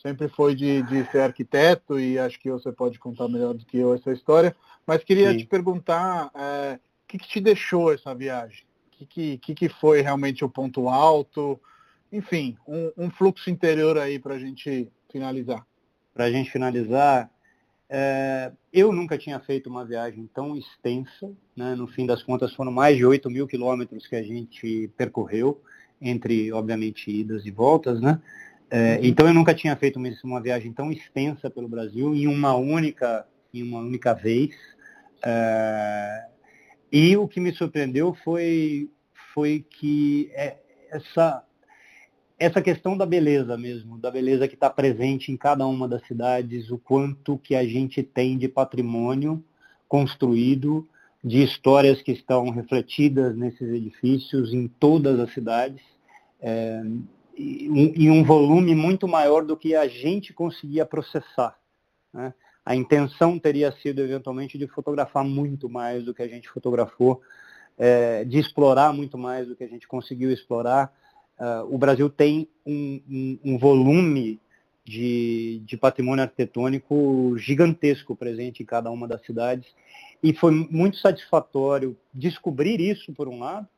[0.02, 3.78] sempre foi de, de ser arquiteto e acho que você pode contar melhor do que
[3.78, 4.54] eu essa história.
[4.86, 5.38] Mas queria Sim.
[5.38, 8.64] te perguntar é, o que, que, te deixou essa viagem?
[8.86, 11.60] O que, que, que, foi realmente o ponto alto?
[12.12, 15.66] Enfim, um, um fluxo interior aí para a gente finalizar.
[16.14, 17.30] Para a gente finalizar,
[17.88, 21.30] é, eu nunca tinha feito uma viagem tão extensa.
[21.54, 21.74] Né?
[21.74, 25.60] No fim das contas, foram mais de 8 mil quilômetros que a gente percorreu,
[26.00, 28.00] entre, obviamente, idas e voltas.
[28.00, 28.20] Né?
[28.70, 29.04] É, uhum.
[29.04, 33.26] então eu nunca tinha feito uma, uma, viagem tão extensa pelo Brasil em uma única,
[33.54, 34.54] em uma única vez.
[35.24, 36.26] É,
[36.90, 38.90] e o que me surpreendeu foi,
[39.32, 40.56] foi que é,
[40.90, 41.44] essa,
[42.38, 46.70] essa questão da beleza mesmo, da beleza que está presente em cada uma das cidades,
[46.70, 49.44] o quanto que a gente tem de patrimônio
[49.88, 50.86] construído,
[51.22, 55.82] de histórias que estão refletidas nesses edifícios em todas as cidades.
[56.40, 56.82] É,
[57.38, 61.58] em um volume muito maior do que a gente conseguia processar.
[62.12, 62.32] Né?
[62.64, 67.20] A intenção teria sido, eventualmente, de fotografar muito mais do que a gente fotografou,
[67.78, 70.92] é, de explorar muito mais do que a gente conseguiu explorar.
[71.38, 74.40] Uh, o Brasil tem um, um, um volume
[74.82, 79.68] de, de, patrimônio arquitetônico gigantesco presente em cada uma das cidades.
[80.22, 83.68] E foi muito satisfatório descobrir isso, por um lado,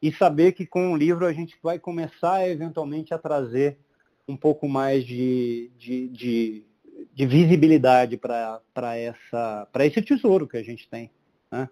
[0.00, 3.78] e saber que com o livro a gente vai começar eventualmente a trazer
[4.28, 6.64] um pouco mais de, de, de,
[7.14, 11.10] de visibilidade para esse tesouro que a gente tem,
[11.50, 11.68] né?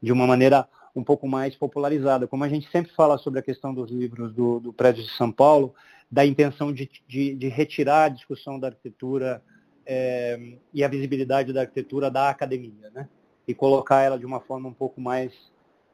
[0.00, 2.26] de uma maneira um pouco mais popularizada.
[2.26, 5.30] Como a gente sempre fala sobre a questão dos livros do, do prédio de São
[5.30, 5.74] Paulo,
[6.10, 9.42] da intenção de, de, de retirar a discussão da arquitetura
[9.86, 13.08] é, e a visibilidade da arquitetura da academia, né?
[13.46, 15.32] e colocar ela de uma forma um pouco mais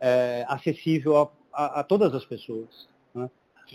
[0.00, 2.88] é, acessível a, a todas as pessoas.
[3.14, 3.30] Né?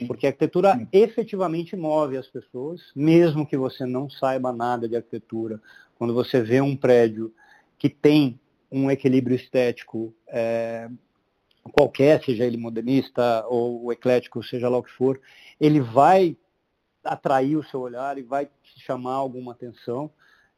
[0.07, 0.87] Porque a arquitetura Sim.
[0.91, 5.61] efetivamente move as pessoas, mesmo que você não saiba nada de arquitetura.
[5.97, 7.33] Quando você vê um prédio
[7.77, 8.39] que tem
[8.71, 10.89] um equilíbrio estético é,
[11.71, 15.19] qualquer, seja ele modernista ou eclético, seja lá o que for,
[15.59, 16.35] ele vai
[17.03, 20.09] atrair o seu olhar e vai chamar alguma atenção,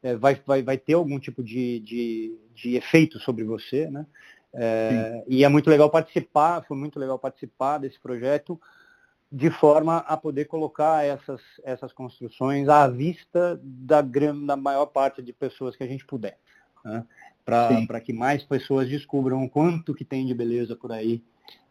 [0.01, 4.05] é, vai, vai, vai ter algum tipo de, de, de efeito sobre você, né?
[4.57, 8.59] É, e é muito legal participar, foi muito legal participar desse projeto
[9.31, 15.21] de forma a poder colocar essas, essas construções à vista da, grande, da maior parte
[15.21, 16.37] de pessoas que a gente puder.
[16.83, 17.05] né?
[17.43, 21.21] para que mais pessoas descubram o quanto que tem de beleza por aí.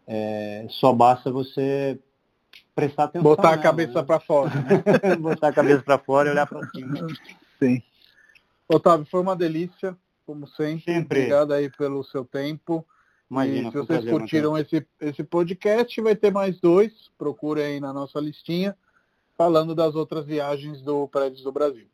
[0.07, 1.99] É, só basta você
[2.75, 3.25] prestar atenção.
[3.25, 4.03] Botar a cabeça né?
[4.03, 4.51] para fora.
[4.51, 5.17] Né?
[5.19, 7.07] Botar a cabeça para fora e olhar para cima.
[7.59, 7.83] Sim.
[8.69, 9.97] Otávio, foi uma delícia,
[10.27, 10.93] como sempre.
[10.93, 11.19] sempre.
[11.21, 12.87] Obrigado aí pelo seu tempo.
[13.31, 17.11] Imagina, e se vocês curtiram esse, esse podcast, vai ter mais dois.
[17.19, 18.77] Procure aí na nossa listinha,
[19.37, 21.87] falando das outras viagens do Prédios do Brasil.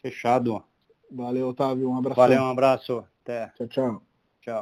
[0.00, 0.62] Fechado.
[1.10, 1.90] Valeu, Otávio.
[1.90, 2.16] Um abraço.
[2.16, 3.04] Valeu, um abraço.
[3.22, 3.52] Até.
[3.56, 4.13] Tchau, tchau.